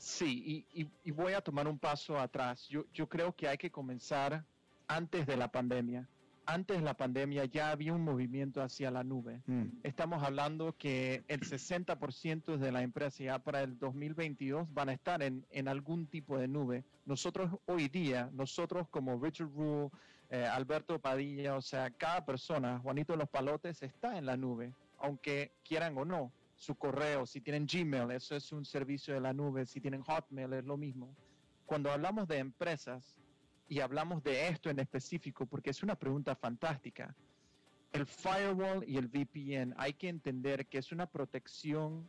Sí, 0.01 0.67
y, 0.73 1.11
voy 1.13 1.35
a 1.35 1.41
tomar 1.41 1.69
un 1.69 1.79
paso 1.79 2.19
atrás. 2.19 2.67
Yo, 2.69 2.87
yo 2.93 3.09
creo 3.09 3.35
que 3.35 3.49
hay 3.49 3.59
que 3.59 3.71
comenzar 3.71 4.45
antes 4.89 5.27
de 5.27 5.37
la 5.37 5.53
pandemia 5.53 6.09
antes 6.47 6.79
de 6.79 6.85
la 6.85 6.95
pandemia 6.95 7.45
ya 7.45 7.71
había 7.71 7.93
un 7.93 8.03
movimiento 8.03 8.63
hacia 8.63 8.91
la 8.91 9.05
nube. 9.05 9.41
Mm. 9.47 9.67
Estamos 9.83 10.23
hablando 10.23 10.77
que 10.77 11.23
el 11.29 11.41
60% 11.41 12.57
de 12.57 12.73
la 12.73 12.83
empresa 12.83 13.23
ya 13.23 13.39
para 13.39 13.63
el 13.63 13.79
2022 13.79 14.73
van 14.73 14.89
a 14.89 14.93
estar 14.93 15.23
en, 15.23 15.69
algún 15.69 16.07
tipo 16.07 16.39
de 16.39 16.49
nube. 16.49 16.85
Nosotros 17.07 17.53
hoy 17.67 17.89
día, 17.89 18.31
nosotros 18.33 18.89
como 18.89 19.21
Richard 19.21 19.51
Rule, 19.55 19.91
eh, 20.31 20.45
Alberto 20.45 20.99
Padilla, 20.99 21.57
o 21.57 21.63
sea, 21.63 21.91
cada 21.91 22.25
persona, 22.25 22.79
Juanito 22.81 23.17
Los 23.17 23.29
Palotes, 23.29 23.83
está 23.83 24.19
en 24.19 24.27
la 24.27 24.37
nube, 24.37 24.75
aunque 24.99 25.53
quieran 25.65 25.97
o 25.99 26.05
no. 26.05 26.33
Su 26.61 26.77
correo, 26.77 27.27
si 27.27 27.41
tienen 27.41 27.67
Gmail, 27.67 28.13
eso 28.13 28.37
es 28.37 28.53
un 28.53 28.65
servicio 28.65 29.15
de 29.15 29.21
la 29.21 29.33
nube, 29.33 29.67
si 29.67 29.81
tienen 29.81 30.03
Hotmail, 30.03 30.53
es 30.53 30.65
lo 30.65 30.77
mismo. 30.77 31.17
Cuando 31.67 31.91
hablamos 31.91 32.29
de 32.29 32.39
empresas, 32.39 33.17
y 33.71 33.79
hablamos 33.79 34.23
de 34.25 34.49
esto 34.49 34.69
en 34.69 34.81
específico 34.81 35.47
porque 35.47 35.71
es 35.71 35.83
una 35.85 35.95
pregunta 35.95 36.35
fantástica. 36.35 37.15
El 37.93 38.05
firewall 38.05 38.85
y 38.87 38.97
el 38.97 39.07
VPN 39.07 39.75
hay 39.79 39.95
que 39.95 40.09
entender 40.09 40.67
que 40.67 40.79
es 40.79 40.91
una 40.91 41.07
protección 41.07 42.07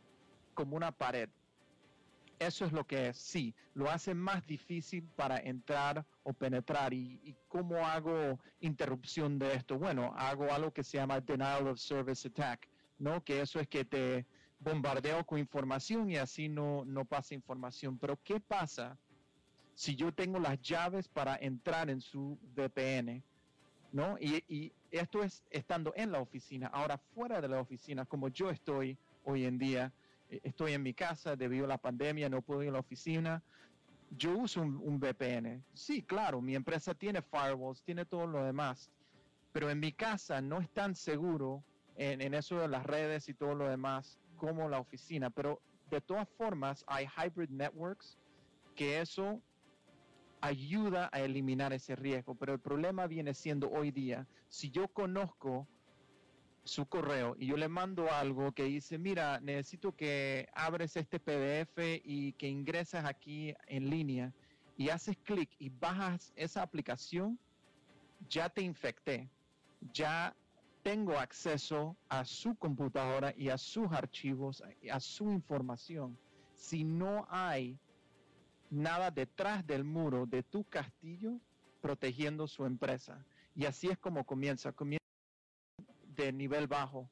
como 0.54 0.76
una 0.76 0.90
pared. 0.90 1.30
Eso 2.40 2.64
es 2.64 2.72
lo 2.72 2.84
que 2.84 3.08
es, 3.08 3.16
sí, 3.16 3.54
lo 3.74 3.88
hace 3.88 4.12
más 4.12 4.44
difícil 4.44 5.04
para 5.14 5.38
entrar 5.38 6.04
o 6.24 6.32
penetrar. 6.32 6.92
¿Y, 6.92 7.36
cómo 7.46 7.86
hago 7.86 8.40
interrupción 8.58 9.38
de 9.38 9.54
esto? 9.54 9.78
Bueno, 9.78 10.12
hago 10.16 10.52
algo 10.52 10.72
que 10.72 10.82
se 10.82 10.98
llama 10.98 11.20
denial 11.20 11.68
of 11.68 11.78
service 11.78 12.26
attack, 12.26 12.68
¿no? 12.98 13.22
Que 13.22 13.40
eso 13.40 13.60
es 13.60 13.68
que 13.68 13.84
te 13.84 14.26
bombardeo 14.62 15.24
con 15.24 15.38
información 15.38 16.10
y 16.10 16.16
así 16.16 16.48
no, 16.48 16.84
no 16.84 17.04
pasa 17.04 17.34
información. 17.34 17.98
Pero 17.98 18.18
¿qué 18.22 18.40
pasa 18.40 18.96
si 19.74 19.96
yo 19.96 20.12
tengo 20.12 20.38
las 20.38 20.60
llaves 20.60 21.08
para 21.08 21.36
entrar 21.36 21.90
en 21.90 22.00
su 22.00 22.38
VPN, 22.54 23.22
¿no? 23.92 24.16
Y, 24.18 24.72
esto 24.90 25.22
es 25.22 25.42
estando 25.48 25.94
en 25.96 26.12
la 26.12 26.20
oficina. 26.20 26.66
Ahora, 26.66 26.98
fuera 26.98 27.40
de 27.40 27.48
la 27.48 27.60
oficina, 27.60 28.04
como 28.04 28.28
yo 28.28 28.50
estoy 28.50 28.98
hoy 29.24 29.46
en 29.46 29.56
día, 29.56 29.90
eh, 30.28 30.38
estoy 30.42 30.74
en 30.74 30.82
mi 30.82 30.92
casa 30.92 31.34
debido 31.34 31.64
a 31.64 31.68
la 31.68 31.78
pandemia, 31.78 32.28
no 32.28 32.42
puedo 32.42 32.62
ir 32.62 32.68
a 32.68 32.72
la 32.72 32.80
oficina. 32.80 33.42
Yo 34.10 34.36
uso 34.36 34.60
un, 34.60 35.00
VPN. 35.00 35.64
Sí, 35.72 36.02
claro, 36.02 36.42
mi 36.42 36.54
empresa 36.54 36.92
tiene 36.92 37.22
firewalls, 37.22 37.82
tiene 37.82 38.04
todo 38.04 38.26
lo 38.26 38.44
demás, 38.44 38.90
pero 39.50 39.70
en 39.70 39.80
mi 39.80 39.92
casa 39.92 40.42
no 40.42 40.60
es 40.60 40.68
tan 40.68 40.94
seguro 40.94 41.64
en, 41.96 42.20
en 42.20 42.34
eso 42.34 42.58
de 42.58 42.68
las 42.68 42.84
redes 42.84 43.30
y 43.30 43.34
todo 43.34 43.54
lo 43.54 43.66
demás 43.66 44.18
como 44.42 44.68
la 44.68 44.80
oficina. 44.80 45.30
Pero 45.30 45.62
de 45.88 46.00
todas 46.00 46.28
formas, 46.36 46.84
hay 46.88 47.06
hybrid 47.06 47.50
networks 47.50 48.18
que 48.74 49.00
eso 49.00 49.40
ayuda 50.40 51.08
a 51.12 51.20
eliminar 51.20 51.72
ese 51.72 51.94
riesgo, 51.94 52.34
pero 52.34 52.52
el 52.52 52.58
problema 52.58 53.06
viene 53.06 53.34
siendo 53.34 53.70
hoy 53.70 53.92
día, 53.92 54.26
si 54.48 54.72
yo 54.72 54.88
conozco 54.88 55.68
su 56.64 56.86
correo 56.86 57.36
y 57.38 57.46
yo 57.46 57.56
le 57.56 57.68
mando 57.68 58.10
algo 58.10 58.50
que 58.50 58.64
dice, 58.64 58.98
mira, 58.98 59.38
necesito 59.40 59.94
que 59.94 60.48
abres 60.54 60.96
este 60.96 61.20
PDF 61.20 61.78
y 62.04 62.32
que 62.32 62.48
ingresas 62.48 63.04
aquí 63.04 63.54
en 63.68 63.88
línea 63.88 64.32
y 64.76 64.88
haces 64.88 65.16
clic 65.22 65.50
y 65.60 65.68
bajas 65.68 66.32
esa 66.34 66.62
aplicación, 66.62 67.38
ya 68.28 68.48
te 68.48 68.62
infecté, 68.62 69.30
ya 69.92 70.34
tengo 70.82 71.18
acceso 71.18 71.96
a 72.08 72.24
su 72.24 72.54
computadora 72.56 73.32
y 73.36 73.48
a 73.48 73.58
sus 73.58 73.90
archivos, 73.92 74.62
a 74.90 75.00
su 75.00 75.30
información. 75.30 76.18
Si 76.54 76.84
no 76.84 77.26
hay 77.30 77.78
nada 78.70 79.10
detrás 79.10 79.66
del 79.66 79.84
muro 79.84 80.26
de 80.26 80.42
tu 80.42 80.64
castillo 80.64 81.38
protegiendo 81.80 82.46
su 82.46 82.64
empresa. 82.64 83.24
Y 83.54 83.66
así 83.66 83.88
es 83.88 83.98
como 83.98 84.24
comienza. 84.24 84.72
Comienza 84.72 85.04
de 86.16 86.32
nivel 86.32 86.66
bajo. 86.66 87.08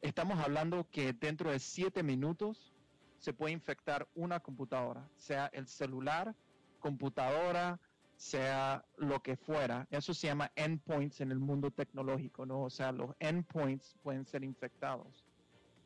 Estamos 0.00 0.38
hablando 0.38 0.88
que 0.90 1.12
dentro 1.12 1.50
de 1.50 1.58
siete 1.58 2.02
minutos 2.02 2.72
se 3.18 3.34
puede 3.34 3.52
infectar 3.52 4.08
una 4.14 4.40
computadora, 4.40 5.06
sea 5.16 5.50
el 5.52 5.66
celular, 5.66 6.34
computadora, 6.78 7.78
sea 8.20 8.84
lo 8.98 9.22
que 9.22 9.34
fuera. 9.34 9.88
Eso 9.90 10.12
se 10.12 10.26
llama 10.26 10.52
endpoints 10.54 11.22
en 11.22 11.32
el 11.32 11.38
mundo 11.38 11.70
tecnológico, 11.70 12.44
¿no? 12.44 12.64
O 12.64 12.68
sea, 12.68 12.92
los 12.92 13.16
endpoints 13.18 13.96
pueden 14.02 14.26
ser 14.26 14.44
infectados. 14.44 15.24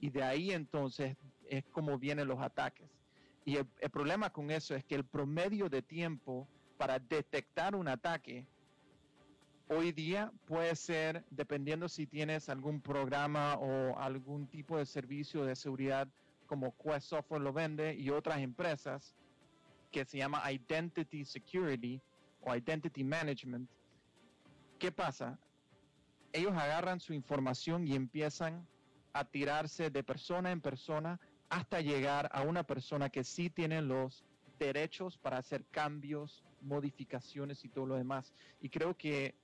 Y 0.00 0.10
de 0.10 0.24
ahí 0.24 0.50
entonces 0.50 1.16
es 1.48 1.64
como 1.66 1.96
vienen 1.96 2.26
los 2.26 2.40
ataques. 2.40 2.90
Y 3.44 3.56
el, 3.56 3.66
problema 3.92 4.30
con 4.30 4.50
eso 4.50 4.74
es 4.74 4.84
que 4.84 4.96
el 4.96 5.04
promedio 5.04 5.68
de 5.68 5.80
tiempo 5.80 6.48
para 6.76 6.98
detectar 6.98 7.76
un 7.76 7.86
ataque 7.86 8.44
hoy 9.68 9.92
día 9.92 10.32
puede 10.46 10.74
ser, 10.74 11.24
dependiendo 11.30 11.88
si 11.88 12.04
tienes 12.04 12.48
algún 12.48 12.80
programa 12.80 13.54
o 13.54 13.96
algún 13.96 14.48
tipo 14.48 14.76
de 14.76 14.86
servicio 14.86 15.44
de 15.44 15.54
seguridad 15.54 16.08
como 16.46 16.76
Quest 16.76 17.10
Software 17.10 17.42
lo 17.42 17.52
vende 17.52 17.94
y 17.94 18.10
otras 18.10 18.38
empresas 18.38 19.14
que 19.92 20.04
se 20.04 20.18
llama 20.18 20.42
Identity 20.50 21.24
Security 21.24 22.02
o 22.44 22.54
Identity 22.54 23.04
Management. 23.04 23.68
¿Qué 24.78 24.92
pasa? 24.92 25.38
Ellos 26.32 26.52
agarran 26.52 27.00
su 27.00 27.12
información 27.12 27.86
y 27.86 27.94
empiezan 27.94 28.66
a 29.12 29.24
tirarse 29.24 29.90
de 29.90 30.02
persona 30.02 30.50
en 30.50 30.60
persona 30.60 31.20
hasta 31.48 31.80
llegar 31.80 32.28
a 32.32 32.42
una 32.42 32.64
persona 32.64 33.08
que 33.08 33.22
sí 33.22 33.50
tiene 33.50 33.80
los 33.80 34.24
derechos 34.58 35.16
para 35.18 35.38
hacer 35.38 35.64
cambios, 35.70 36.42
modificaciones 36.60 37.64
y 37.64 37.68
todo 37.68 37.86
lo 37.86 37.96
demás. 37.96 38.34
Y 38.60 38.68
creo 38.70 38.96
que 38.96 39.34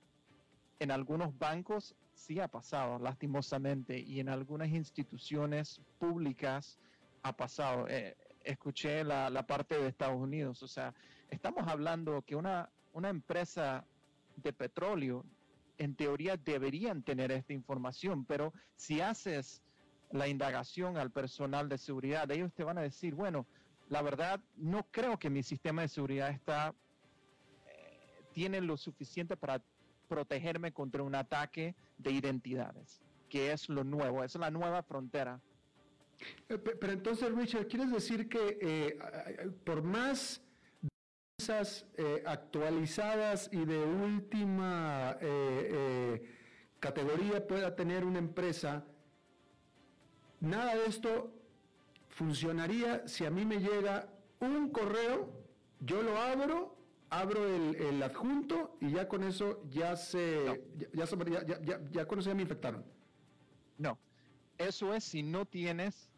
en 0.79 0.91
algunos 0.91 1.37
bancos 1.37 1.95
sí 2.13 2.39
ha 2.39 2.47
pasado, 2.47 2.99
lastimosamente, 2.99 3.97
y 3.99 4.19
en 4.19 4.29
algunas 4.29 4.69
instituciones 4.69 5.79
públicas 5.99 6.77
ha 7.23 7.35
pasado. 7.35 7.87
Eh, 7.87 8.17
escuché 8.43 9.03
la, 9.03 9.29
la, 9.29 9.45
parte 9.45 9.77
de 9.79 9.87
Estados 9.87 10.19
Unidos, 10.19 10.63
o 10.63 10.67
sea, 10.67 10.93
estamos 11.29 11.67
hablando 11.67 12.23
que 12.23 12.35
una, 12.35 12.69
una 12.93 13.09
empresa 13.09 13.85
de 14.37 14.53
petróleo, 14.53 15.25
en 15.77 15.95
teoría, 15.95 16.37
deberían 16.37 17.03
tener 17.03 17.31
esta 17.31 17.53
información, 17.53 18.25
pero 18.25 18.53
si 18.75 19.01
haces 19.01 19.61
la 20.11 20.27
indagación 20.27 20.97
al 20.97 21.11
personal 21.11 21.69
de 21.69 21.77
seguridad, 21.77 22.29
ellos 22.31 22.53
te 22.53 22.63
van 22.63 22.77
a 22.77 22.81
decir, 22.81 23.15
bueno, 23.15 23.45
la 23.89 24.01
verdad, 24.01 24.39
no 24.57 24.85
creo 24.91 25.17
que 25.17 25.29
mi 25.29 25.43
sistema 25.43 25.81
de 25.81 25.87
seguridad 25.87 26.29
está, 26.29 26.73
eh, 27.67 28.23
tiene 28.33 28.61
lo 28.61 28.77
suficiente 28.77 29.35
para 29.35 29.61
protegerme 30.07 30.71
contra 30.71 31.03
un 31.03 31.15
ataque 31.15 31.75
de 31.97 32.11
identidades, 32.11 33.01
que 33.29 33.51
es 33.51 33.69
lo 33.69 33.83
nuevo, 33.83 34.23
es 34.23 34.35
la 34.35 34.51
nueva 34.51 34.83
frontera. 34.83 35.39
Eh, 36.49 36.57
pero 36.57 36.93
entonces, 36.93 37.33
Richard, 37.33 37.67
¿quieres 37.67 37.91
decir 37.91 38.29
que 38.29 38.57
eh, 38.61 39.51
por 39.63 39.81
más 39.81 40.41
actualizadas 42.25 43.49
y 43.51 43.65
de 43.65 43.79
última 43.79 45.17
categoría 46.79 47.45
pueda 47.47 47.75
tener 47.75 48.03
una 48.03 48.19
empresa, 48.19 48.85
Nada 50.41 50.75
de 50.75 50.87
esto 50.87 51.31
funcionaría 52.09 53.07
si 53.07 53.25
a 53.25 53.29
mí 53.29 53.45
me 53.45 53.59
llega 53.59 54.09
un 54.39 54.69
correo, 54.69 55.31
yo 55.79 56.01
lo 56.01 56.17
abro, 56.17 56.75
abro 57.11 57.47
el, 57.47 58.01
adjunto 58.01 58.75
y 58.81 58.91
ya 58.91 59.07
con 59.07 59.23
eso 59.23 59.61
ya 59.69 59.95
se, 59.95 60.63
ya, 60.93 61.79
ya, 61.91 62.07
con 62.07 62.19
eso 62.19 62.29
ya 62.29 62.35
me 62.35 62.41
infectaron. 62.41 62.83
No, 63.77 63.99
eso 64.57 64.95
es 64.95 65.03
si 65.03 65.21
no 65.21 65.45
tienes 65.45 66.09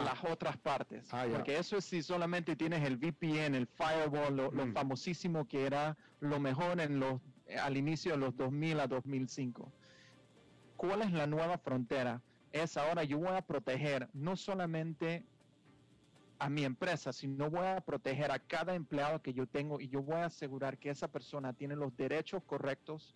ah. 0.00 0.04
las 0.04 0.32
otras 0.32 0.56
partes. 0.56 1.08
Ah, 1.12 1.26
porque 1.30 1.58
eso 1.58 1.76
es 1.76 1.84
si 1.84 2.02
solamente 2.02 2.56
tienes 2.56 2.82
el 2.84 2.96
VPN, 2.96 3.54
el 3.54 3.66
firewall, 3.66 4.36
lo, 4.36 4.50
lo, 4.50 4.66
mm. 4.66 4.72
famosísimo 4.72 5.46
que 5.46 5.66
era 5.66 5.96
lo 6.20 6.40
mejor 6.40 6.80
en 6.80 7.00
los, 7.00 7.20
al 7.60 7.76
inicio 7.76 8.12
de 8.12 8.18
los 8.18 8.36
2000 8.36 8.80
a 8.80 8.86
2005. 8.86 9.72
¿Cuál 10.76 11.02
es 11.02 11.12
la 11.12 11.26
nueva 11.26 11.58
frontera? 11.58 12.20
es 12.62 12.76
ahora 12.76 13.04
yo 13.04 13.18
voy 13.18 13.36
a 13.36 13.42
proteger 13.42 14.08
no 14.12 14.36
solamente 14.36 15.24
a 16.38 16.48
mi 16.48 16.64
empresa, 16.64 17.12
sino 17.12 17.50
voy 17.50 17.66
a 17.66 17.80
proteger 17.80 18.30
a 18.30 18.38
cada 18.38 18.74
empleado 18.74 19.22
que 19.22 19.32
yo 19.32 19.46
tengo 19.46 19.80
y 19.80 19.88
yo 19.88 20.02
voy 20.02 20.16
a 20.16 20.26
asegurar 20.26 20.78
que 20.78 20.90
esa 20.90 21.08
persona 21.08 21.52
tiene 21.52 21.76
los 21.76 21.96
derechos 21.96 22.42
correctos 22.44 23.14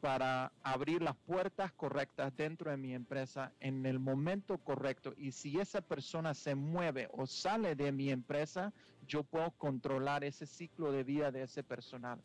para 0.00 0.52
abrir 0.62 1.02
las 1.02 1.16
puertas 1.16 1.72
correctas 1.72 2.34
dentro 2.36 2.70
de 2.70 2.76
mi 2.76 2.94
empresa 2.94 3.52
en 3.60 3.86
el 3.86 3.98
momento 3.98 4.58
correcto. 4.58 5.14
Y 5.16 5.32
si 5.32 5.58
esa 5.58 5.80
persona 5.80 6.34
se 6.34 6.54
mueve 6.54 7.08
o 7.12 7.26
sale 7.26 7.74
de 7.74 7.92
mi 7.92 8.10
empresa, 8.10 8.72
yo 9.06 9.24
puedo 9.24 9.50
controlar 9.52 10.24
ese 10.24 10.46
ciclo 10.46 10.92
de 10.92 11.04
vida 11.04 11.30
de 11.30 11.42
ese 11.42 11.62
personal. 11.62 12.20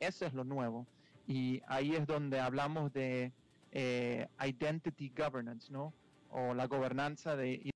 Eso 0.00 0.26
es 0.26 0.34
lo 0.34 0.44
nuevo. 0.44 0.86
Y 1.26 1.62
ahí 1.66 1.94
es 1.94 2.06
donde 2.06 2.40
hablamos 2.40 2.92
de 2.92 3.32
eh, 3.70 4.28
identity 4.44 5.12
governance, 5.16 5.72
¿no? 5.72 5.94
O 6.30 6.54
la 6.54 6.66
gobernanza 6.66 7.36
de 7.36 7.70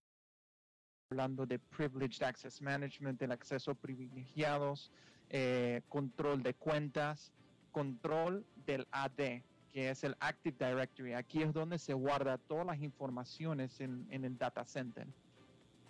hablando 1.10 1.46
de 1.46 1.58
privileged 1.58 2.22
access 2.24 2.60
management, 2.60 3.22
el 3.22 3.30
acceso 3.30 3.74
privilegiados, 3.76 4.90
eh, 5.30 5.82
control 5.88 6.42
de 6.42 6.54
cuentas, 6.54 7.32
control 7.76 8.46
del 8.64 8.86
AD, 8.90 9.42
que 9.70 9.90
es 9.90 10.02
el 10.02 10.16
Active 10.18 10.56
Directory. 10.58 11.12
Aquí 11.12 11.42
es 11.42 11.52
donde 11.52 11.78
se 11.78 11.92
guarda 11.92 12.38
todas 12.38 12.64
las 12.64 12.80
informaciones 12.80 13.78
en, 13.82 14.06
el 14.10 14.38
data 14.38 14.64
center. 14.64 15.06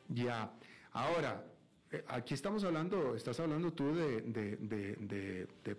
Ya, 0.08 0.50
ahora, 0.90 1.44
eh, 1.92 2.04
aquí 2.08 2.34
estamos 2.34 2.64
hablando, 2.64 3.14
estás 3.14 3.38
hablando 3.38 3.72
tú 3.72 3.94
de, 3.94 4.20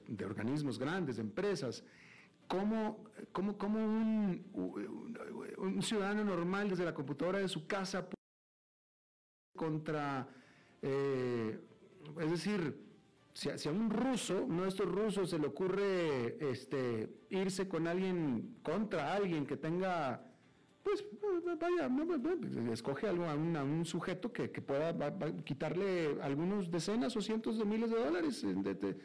de 0.08 0.26
organismos 0.26 0.80
grandes, 0.80 1.18
de 1.18 1.24
empresas. 1.24 1.84
¿Cómo, 2.48 3.04
cómo, 3.34 3.58
cómo 3.58 3.80
un, 3.84 4.46
un, 5.58 5.82
ciudadano 5.82 6.24
normal 6.24 6.70
desde 6.70 6.86
la 6.86 6.94
computadora 6.94 7.40
de 7.40 7.50
su 7.50 7.68
casa 7.68 8.08
contra, 9.58 10.26
eh, 10.82 11.60
es 12.18 12.32
decir, 12.32 12.87
si 13.38 13.70
a, 13.70 13.72
un 13.72 13.92
ruso, 13.92 14.46
uno 14.46 14.64
de 14.64 14.70
estos 14.70 14.88
rusos, 14.88 15.30
se 15.30 15.38
le 15.38 15.46
ocurre 15.46 16.38
este, 16.52 17.08
irse 17.30 17.68
con 17.68 17.86
alguien, 17.86 18.58
contra 18.64 19.14
alguien 19.14 19.46
que 19.46 19.56
tenga, 19.58 20.26
pues 20.82 21.06
vaya, 21.60 21.88
escoge 22.74 23.08
a 23.08 23.14
un, 23.14 23.56
a 23.56 23.64
un 23.64 23.86
sujeto 23.86 24.34
que, 24.34 24.50
que 24.50 24.60
pueda 24.60 24.92
quitarle 25.44 26.18
algunos 26.24 26.72
decenas 26.72 27.16
o 27.16 27.22
cientos 27.22 27.60
de 27.60 27.66
miles 27.66 27.92
de 27.92 28.00
dólares. 28.00 28.42
De, 28.42 28.98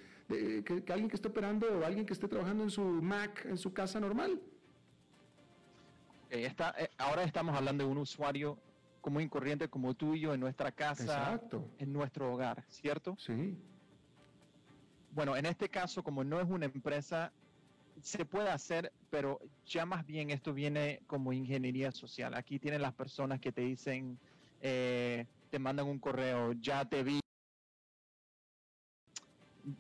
que, 0.65 0.83
alguien 0.91 1.11
que 1.11 1.17
esté 1.17 1.29
operando 1.29 1.67
o 1.81 1.85
alguien 1.85 2.07
que 2.07 2.15
esté 2.15 2.27
trabajando 2.27 2.65
en 2.65 2.71
su 2.71 2.83
Mac, 2.83 3.45
en 3.45 3.59
su 3.59 3.75
casa 3.75 4.01
normal. 4.01 4.41
eh, 6.79 6.89
ahora 6.97 7.25
estamos 7.25 7.55
hablando 7.55 7.85
de 7.85 7.91
un 7.91 7.99
usuario 7.99 8.59
común 9.03 9.25
y 9.25 9.29
corriente 9.29 9.69
como 9.69 9.93
tuyo 9.93 10.33
en 10.33 10.41
nuestra 10.41 10.73
casa, 10.73 11.39
en 11.77 11.93
nuestro 11.93 12.33
hogar, 12.33 12.65
¿cierto? 12.71 13.15
Sí. 13.19 13.59
Bueno, 15.13 15.37
en 15.37 15.45
este 15.45 15.69
caso, 15.69 16.03
como 16.03 16.25
no 16.25 16.41
es 16.41 16.49
una 16.49 16.65
empresa, 16.67 17.33
se 18.01 18.25
puede 18.25 18.49
hacer, 18.49 18.93
pero 19.11 19.39
ya 19.67 19.85
más 19.85 20.07
bien 20.07 20.31
esto 20.31 20.55
viene 20.55 21.03
como 21.07 21.33
ingeniería 21.35 21.93
social. 21.93 22.35
Aquí 22.35 22.59
tienen 22.59 22.81
las 22.81 22.95
personas 22.95 23.39
que 23.39 23.53
te 23.53 23.61
dicen, 23.61 24.19
eh, 24.63 25.27
te 25.51 25.59
mandan 25.59 25.87
un 25.87 25.99
correo, 25.99 26.53
ya 26.55 26.85
te 26.87 27.03
vi 27.03 27.21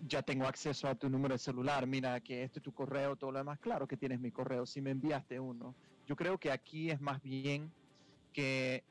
ya 0.06 0.22
tengo 0.22 0.46
acceso 0.46 0.86
a 0.86 0.94
tu 0.94 1.08
número 1.08 1.34
de 1.34 1.38
celular, 1.38 1.86
mira 1.86 2.20
que 2.20 2.44
este 2.44 2.60
es 2.60 2.62
tu 2.62 2.72
correo, 2.72 3.16
todo 3.16 3.32
lo 3.32 3.38
demás, 3.38 3.58
claro 3.58 3.88
que 3.88 3.96
tienes 3.96 4.20
mi 4.20 4.30
correo, 4.30 4.64
si 4.64 4.80
me 4.80 4.90
enviaste 4.90 5.40
uno. 5.40 5.74
Yo 6.06 6.14
creo 6.14 6.38
que 6.38 6.52
aquí 6.52 6.90
es 6.90 7.00
más 7.00 7.20
bien 7.20 7.72
que 8.32 8.84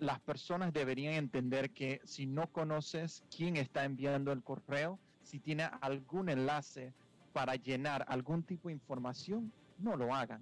las 0.00 0.18
personas 0.20 0.72
deberían 0.72 1.14
entender 1.14 1.70
que 1.70 2.00
si 2.04 2.26
no 2.26 2.46
conoces 2.48 3.22
quién 3.34 3.56
está 3.56 3.84
enviando 3.84 4.32
el 4.32 4.42
correo, 4.42 4.98
si 5.22 5.38
tiene 5.38 5.68
algún 5.82 6.30
enlace 6.30 6.92
para 7.34 7.54
llenar 7.54 8.04
algún 8.08 8.42
tipo 8.42 8.68
de 8.68 8.74
información, 8.74 9.52
no 9.78 9.96
lo 9.96 10.14
hagan. 10.14 10.40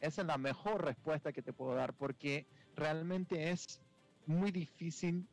Esa 0.00 0.22
es 0.22 0.26
la 0.26 0.38
mejor 0.38 0.84
respuesta 0.84 1.32
que 1.32 1.42
te 1.42 1.52
puedo 1.52 1.74
dar 1.74 1.92
porque 1.92 2.46
realmente 2.76 3.50
es 3.50 3.80
muy 4.26 4.52
difícil 4.52 5.26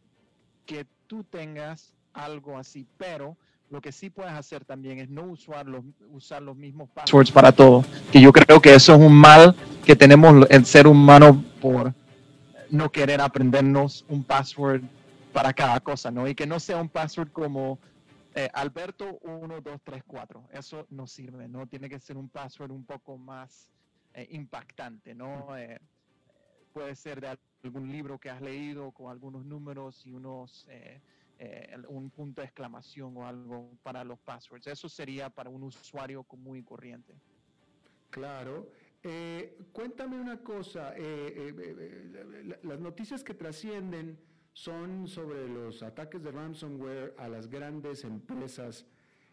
que 0.66 0.86
tú 1.08 1.24
tengas 1.24 1.94
algo 2.14 2.58
así, 2.58 2.88
pero 2.98 3.38
lo 3.70 3.82
que 3.82 3.92
sí 3.92 4.10
puedes 4.10 4.34
hacer 4.34 4.66
también 4.66 4.98
es 4.98 5.10
no 5.10 5.24
usar 5.24 5.68
los, 5.68 5.84
usar 6.10 6.42
los 6.42 6.56
mismos 6.56 6.90
passwords 6.90 7.32
para 7.32 7.52
todo, 7.52 7.86
que 8.12 8.20
yo 8.20 8.34
creo 8.34 8.60
que 8.60 8.74
eso 8.74 8.96
es 8.96 9.00
un 9.00 9.14
mal 9.14 9.56
que 9.86 9.96
tenemos 9.96 10.48
el 10.50 10.66
ser 10.66 10.88
humano 10.88 11.44
por 11.62 11.94
no 12.70 12.92
querer 12.92 13.22
aprendernos 13.22 14.06
un 14.08 14.24
password 14.24 14.84
para 15.34 15.54
cada 15.54 15.80
cosa, 15.80 16.12
¿no? 16.12 16.28
Y 16.28 16.36
que 16.36 16.46
no 16.46 16.60
sea 16.60 16.78
un 16.78 16.90
password 16.90 17.32
como 17.32 17.80
eh, 18.36 18.50
Alberto 18.54 19.20
1234, 19.24 20.50
eso 20.54 20.86
no 20.90 21.08
sirve, 21.08 21.48
¿no? 21.48 21.68
Tiene 21.68 21.90
que 21.90 22.00
ser 22.00 22.18
un 22.18 22.30
password 22.30 22.72
un 22.72 22.86
poco 22.86 23.18
más 23.18 23.72
eh, 24.14 24.28
impactante, 24.32 25.16
¿no? 25.16 25.58
Eh, 25.58 25.80
puede 26.74 26.96
ser 26.96 27.22
de 27.22 27.38
algún 27.64 27.92
libro 27.92 28.20
que 28.20 28.30
has 28.30 28.42
leído 28.42 28.92
con 28.92 29.12
algunos 29.12 29.46
números 29.46 30.06
y 30.06 30.12
unos 30.12 30.68
un 31.88 32.10
punto 32.10 32.42
de 32.42 32.48
exclamación 32.48 33.16
o 33.16 33.26
algo 33.26 33.72
para 33.82 34.04
los 34.04 34.20
passwords. 34.20 34.68
Eso 34.68 34.90
sería 34.90 35.30
para 35.30 35.50
un 35.50 35.64
usuario 35.64 36.24
común 36.24 36.58
y 36.58 36.64
corriente. 36.64 37.16
Claro. 38.10 38.68
Cuéntame 39.72 40.20
una 40.20 40.44
cosa, 40.44 40.94
las 42.64 42.80
noticias 42.80 43.24
que 43.24 43.34
trascienden 43.34 44.20
son 44.54 45.08
sobre 45.08 45.48
los 45.48 45.82
ataques 45.84 46.22
de 46.24 46.32
ransomware 46.32 47.16
a 47.18 47.30
las 47.30 47.50
grandes 47.50 48.04
empresas 48.04 48.86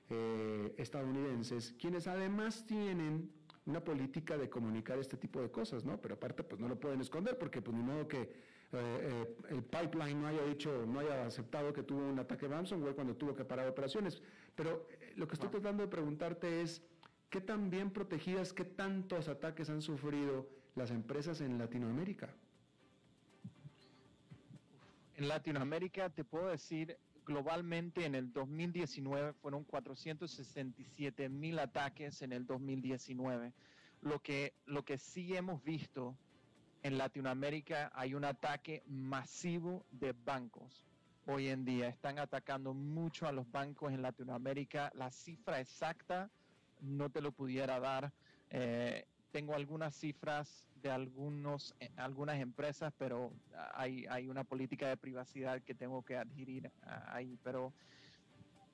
eh, 0.09 0.73
estadounidenses, 0.77 1.75
quienes 1.81 2.07
además 2.07 2.65
tienen 2.65 3.29
una 3.65 3.83
política 3.83 4.39
de 4.39 4.49
comunicar 4.49 4.99
este 5.01 5.17
tipo 5.17 5.41
de 5.41 5.51
cosas, 5.51 5.85
¿no? 5.85 6.01
Pero 6.01 6.15
aparte, 6.15 6.45
pues 6.45 6.61
no 6.61 6.69
lo 6.69 6.79
pueden 6.79 7.01
esconder 7.01 7.37
porque, 7.37 7.61
pues 7.61 7.77
ni 7.77 7.83
modo 7.83 8.07
que 8.07 8.21
eh, 8.21 8.29
eh, 8.73 9.37
el 9.51 9.65
pipeline 9.65 10.21
no 10.21 10.29
haya 10.29 10.45
dicho, 10.45 10.87
no 10.87 11.01
haya 11.01 11.27
aceptado 11.27 11.73
que 11.73 11.83
tuvo 11.83 12.07
un 12.07 12.21
ataque 12.21 12.47
ransomware 12.47 12.95
cuando 12.95 13.17
tuvo 13.17 13.35
que 13.35 13.45
parar 13.45 13.67
operaciones. 13.67 14.23
Pero 14.55 14.87
lo 15.17 15.27
que 15.27 15.35
estoy 15.35 15.49
tratando 15.49 15.83
de 15.83 15.89
preguntarte 15.89 16.63
es, 16.63 16.81
¿qué 17.31 17.41
tan 17.41 17.71
bien 17.71 17.91
protegidas, 17.91 18.53
qué 18.53 18.65
tantos 18.65 19.29
ataques 19.29 19.71
han 19.71 19.83
sufrido 19.83 20.49
las 20.75 20.91
empresas 20.91 21.41
en 21.41 21.59
Latinoamérica? 21.59 22.35
En 25.15 25.29
Latinoamérica 25.29 26.11
te 26.11 26.25
puedo 26.25 26.49
decir, 26.49 26.99
globalmente 27.25 28.05
en 28.05 28.15
el 28.15 28.33
2019 28.33 29.33
fueron 29.35 29.65
467 29.65 31.29
mil 31.29 31.59
ataques 31.59 32.23
en 32.23 32.33
el 32.33 32.47
2019. 32.47 33.53
Lo 34.03 34.21
que, 34.21 34.55
lo 34.67 34.85
que 34.85 34.99
sí 34.99 35.35
hemos 35.35 35.63
visto 35.65 36.17
en 36.83 36.99
Latinoamérica 36.99 37.91
hay 37.95 38.15
un 38.15 38.25
ataque 38.25 38.83
masivo 38.87 39.85
de 39.91 40.13
bancos. 40.13 40.85
Hoy 41.27 41.49
en 41.49 41.65
día 41.65 41.89
están 41.89 42.19
atacando 42.19 42.75
mucho 42.75 43.27
a 43.27 43.33
los 43.33 43.51
bancos 43.51 43.93
en 43.93 44.03
Latinoamérica. 44.03 44.93
La 44.95 45.11
cifra 45.11 45.61
exacta 45.61 46.31
no 46.81 47.11
te 47.11 47.21
lo 47.21 47.33
pudiera 47.33 47.81
dar. 47.81 48.13
Eh, 48.51 49.05
tengo 49.31 49.55
algunas 49.55 49.95
cifras 49.95 50.69
de 50.83 50.91
algunos, 50.91 51.75
eh, 51.81 51.91
algunas 51.97 52.41
empresas, 52.41 52.93
pero 52.97 53.33
hay, 53.75 54.07
hay 54.09 54.29
una 54.29 54.45
política 54.45 54.89
de 54.89 54.97
privacidad 54.97 55.63
que 55.63 55.75
tengo 55.75 56.03
que 56.03 56.17
adquirir 56.17 56.71
ahí, 57.07 57.39
pero 57.43 57.73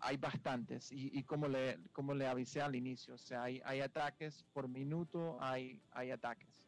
hay 0.02 0.16
bastantes 0.16 0.90
y, 0.90 1.10
y 1.16 1.22
como, 1.22 1.46
le, 1.46 1.78
como 1.92 2.12
le 2.12 2.26
avisé 2.26 2.60
al 2.60 2.74
inicio, 2.74 3.14
o 3.14 3.18
sea, 3.18 3.44
hay, 3.44 3.62
hay 3.64 3.80
ataques 3.80 4.44
por 4.52 4.68
minuto, 4.68 5.38
hay, 5.40 5.80
hay 5.92 6.10
ataques. 6.10 6.60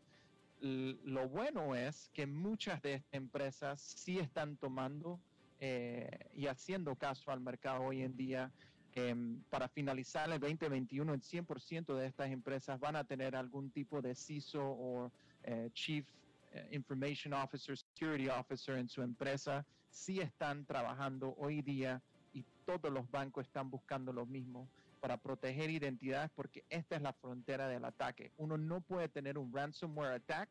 lo 0.60 1.28
bueno 1.28 1.74
es 1.74 2.10
que 2.14 2.26
muchas 2.26 2.80
de 2.80 2.94
estas 2.94 3.14
empresas 3.14 3.80
sí 3.80 4.18
están 4.20 4.56
tomando 4.56 5.20
eh, 5.60 6.30
y 6.34 6.46
haciendo 6.46 6.94
caso 6.94 7.30
al 7.30 7.40
mercado 7.40 7.82
hoy 7.82 8.02
en 8.02 8.16
día 8.16 8.52
Em, 8.96 9.42
para 9.50 9.66
finalizar 9.68 10.30
el 10.30 10.38
2021, 10.38 11.14
el 11.14 11.20
100% 11.20 11.96
de 11.96 12.06
estas 12.06 12.30
empresas 12.30 12.78
van 12.78 12.94
a 12.94 13.02
tener 13.02 13.34
algún 13.34 13.70
tipo 13.70 14.00
de 14.00 14.14
CISO 14.14 14.62
o 14.62 15.10
eh, 15.42 15.68
Chief 15.72 16.06
eh, 16.52 16.68
Information 16.70 17.34
Officer, 17.34 17.76
Security 17.76 18.28
Officer 18.28 18.76
en 18.76 18.88
su 18.88 19.02
empresa. 19.02 19.66
Sí 19.90 20.20
están 20.20 20.64
trabajando 20.64 21.34
hoy 21.38 21.60
día 21.60 22.00
y 22.32 22.44
todos 22.64 22.92
los 22.92 23.10
bancos 23.10 23.46
están 23.46 23.68
buscando 23.68 24.12
lo 24.12 24.26
mismo 24.26 24.68
para 25.00 25.16
proteger 25.16 25.70
identidades 25.70 26.30
porque 26.36 26.64
esta 26.70 26.94
es 26.94 27.02
la 27.02 27.12
frontera 27.12 27.66
del 27.66 27.84
ataque. 27.84 28.30
Uno 28.36 28.56
no 28.56 28.80
puede 28.80 29.08
tener 29.08 29.38
un 29.38 29.52
ransomware 29.52 30.12
attack 30.14 30.48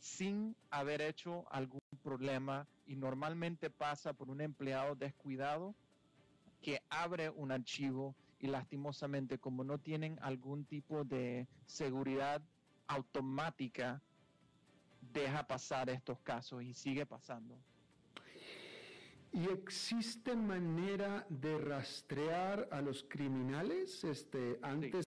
sin 0.00 0.56
haber 0.70 1.00
hecho 1.00 1.44
algún 1.48 1.80
problema 2.02 2.66
y 2.88 2.96
normalmente 2.96 3.70
pasa 3.70 4.12
por 4.12 4.30
un 4.30 4.40
empleado 4.40 4.96
descuidado 4.96 5.76
que 6.62 6.82
abre 6.88 7.28
un 7.28 7.52
archivo 7.52 8.14
y 8.40 8.46
lastimosamente 8.46 9.38
como 9.38 9.64
no 9.64 9.78
tienen 9.78 10.18
algún 10.22 10.64
tipo 10.64 11.04
de 11.04 11.46
seguridad 11.66 12.40
automática, 12.86 14.00
deja 15.12 15.46
pasar 15.46 15.90
estos 15.90 16.18
casos 16.20 16.62
y 16.62 16.72
sigue 16.72 17.04
pasando. 17.06 17.56
¿Y 19.32 19.48
existe 19.48 20.36
manera 20.36 21.24
de 21.30 21.56
rastrear 21.56 22.68
a 22.70 22.82
los 22.82 23.04
criminales 23.08 24.04
este, 24.04 24.58
antes 24.60 24.92